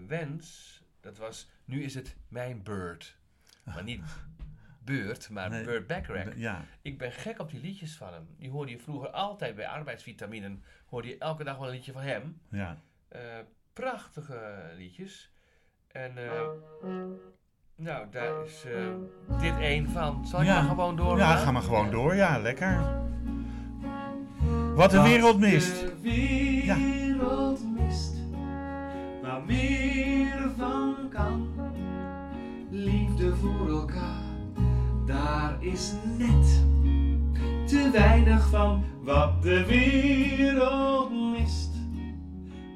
[0.08, 0.74] wens.
[1.00, 3.18] Dat was, nu is het mijn beurt.
[3.64, 4.02] Maar niet
[4.84, 5.64] beurt, maar Nee.
[5.64, 6.34] Burt Backrack.
[6.36, 8.28] Ja, Ik ben gek op die liedjes van hem.
[8.38, 10.64] Die hoorde je vroeger altijd bij arbeidsvitaminen.
[10.86, 12.42] Hoorde je elke dag wel een liedje van hem.
[12.50, 12.82] ja.
[13.08, 13.22] Eh,
[13.74, 15.32] prachtige liedjes.
[15.88, 16.18] En
[17.78, 20.26] nou, daar is eh, dit één van.
[20.28, 20.62] Zal ik Ja.
[20.62, 21.18] maar gewoon door?
[21.18, 22.16] Ja, ga maar gewoon door.
[22.16, 22.80] Ja, lekker.
[24.76, 25.80] Wat de wereld mist.
[25.82, 28.14] De wereld mist,
[29.22, 31.50] waar meer van kan.
[32.70, 34.24] Liefde voor elkaar,
[35.06, 36.64] daar is net
[37.68, 38.84] te weinig van.
[39.04, 41.72] Wat de wereld mist,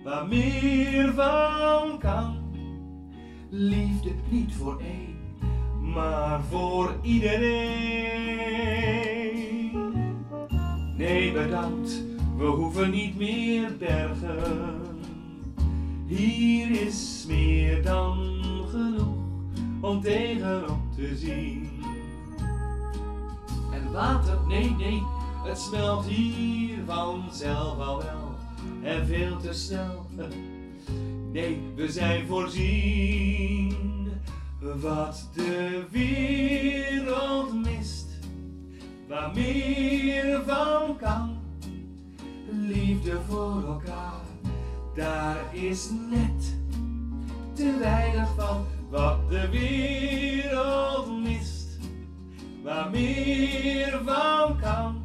[0.04, 2.39] waar meer van kan.
[3.52, 5.16] Liefde niet voor één,
[5.94, 7.40] maar voor iedereen.
[10.98, 12.04] Nee, bedankt,
[12.38, 14.82] we hoeven niet meer bergen.
[16.06, 18.40] Hier is meer dan
[18.70, 19.20] genoeg
[19.82, 21.70] om tegenop te zien.
[23.74, 25.04] En water, nee, nee,
[25.44, 28.36] het smelt hier vanzelf al wel.
[28.84, 30.06] En veel te snel.
[31.32, 33.78] Nee, we zijn voorzien.
[34.60, 38.10] Wat de wereld mist
[39.10, 41.38] waar meer van kan.
[42.52, 44.22] Liefde voor elkaar,
[44.96, 46.58] daar is net
[47.54, 48.66] te weinig van.
[48.90, 51.80] Wat de wereld mist,
[52.64, 55.04] waar meer van kan.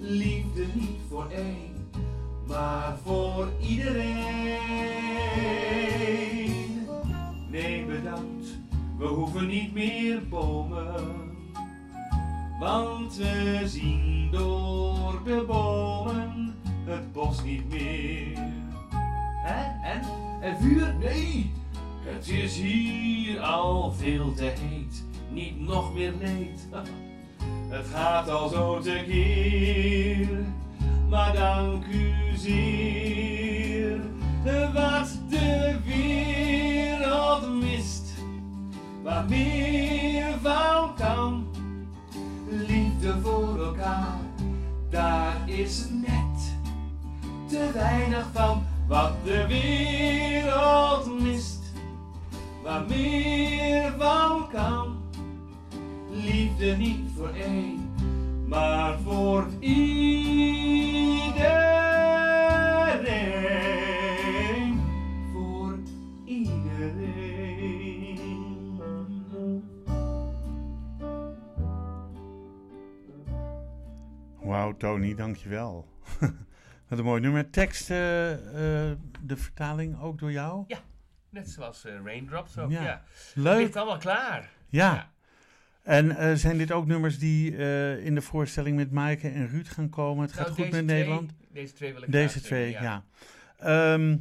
[0.00, 1.67] Liefde niet voor één,
[2.48, 4.56] maar voor iedereen.
[7.50, 8.58] Nee, bedankt,
[8.98, 11.36] we hoeven niet meer bomen.
[12.60, 18.38] Want we zien door de bomen het bos niet meer.
[19.42, 19.90] Hè?
[19.90, 20.02] En?
[20.40, 20.94] En vuur?
[20.98, 21.52] Nee!
[22.04, 25.04] Het is hier al veel te heet.
[25.30, 26.68] Niet nog meer leed.
[27.68, 30.28] Het gaat al zo tekeer.
[31.08, 34.00] Maar dank u zeer.
[34.74, 38.12] Wat de wereld mist.
[39.02, 41.48] Waar meer van kan
[42.48, 44.20] liefde voor elkaar,
[44.90, 46.56] daar is net
[47.46, 51.62] te weinig van wat de wereld mist.
[52.62, 54.96] Waar meer van kan,
[56.10, 57.87] liefde niet voor één,
[58.48, 59.46] maar voor
[63.88, 64.80] iedereen.
[65.32, 65.78] Voor
[66.24, 66.76] iedereen.
[74.42, 75.88] Wauw, Tony, dankjewel.
[76.88, 77.50] Wat een mooi nummer.
[77.50, 80.64] Tekst, eh, eh, de vertaling ook door jou?
[81.30, 82.82] Net zoals eh, Raindrops ook, Ja.
[82.82, 83.02] ja.
[83.06, 83.58] Het Leuk.
[83.58, 84.50] ligt allemaal klaar.
[84.68, 84.94] Ja.
[84.94, 85.10] Ja.
[85.88, 89.66] En eh, zijn dit ook nummers die eh, in de voorstelling met Maaike en Ruud
[89.68, 90.22] gaan komen?
[90.22, 91.32] Het gaat Nou, goed met twee- Nederland?
[91.52, 93.04] Deze twee wil ik Deze twee, ja.
[93.58, 94.16] Ehm,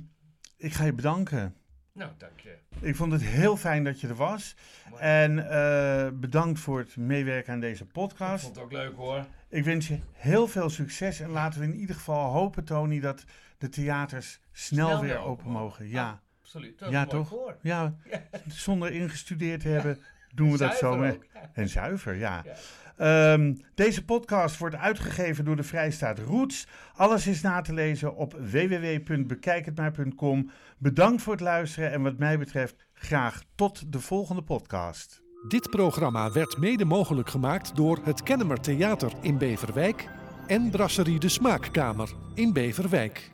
[0.57, 1.55] ik ga je bedanken.
[1.93, 2.55] Nou, dank je.
[2.79, 4.55] Ik vond het heel fijn dat je er was.
[4.89, 5.01] Mooi.
[5.01, 8.43] En eh, bedankt voor het meewerken aan deze Ik podcast.
[8.43, 9.25] vond het ook leuk hoor.
[9.49, 11.19] Ik wens je heel veel succes.
[11.19, 13.23] En laten we in ieder geval hopen, Tony, dat
[13.57, 15.89] de theaters snel, Snel weer open mogen.
[15.89, 16.79] Ja, Absoluut.
[16.79, 17.27] Dat Ja, toch?
[17.27, 17.57] Voor.
[17.61, 17.95] ja,
[18.47, 19.97] zonder ingestudeerd te hebben,
[20.37, 21.05] doen we dat zo.
[21.05, 21.15] Ja.
[21.53, 22.43] en zuiver, ja.
[22.45, 22.53] Ja.
[22.97, 26.67] Ehm, deze podcast wordt uitgegeven door de Vrijstaat Roots.
[26.95, 30.51] Alles is na te lezen op www.bekijkhetmaar.com.
[30.77, 35.21] Bedankt voor het luisteren en wat mij betreft graag tot de volgende podcast.
[35.47, 40.07] Dit programma werd mede mogelijk gemaakt door het Kennemer Theater in Beverwijk
[40.47, 43.31] en Brasserie de Smaakkamer in Beverwijk.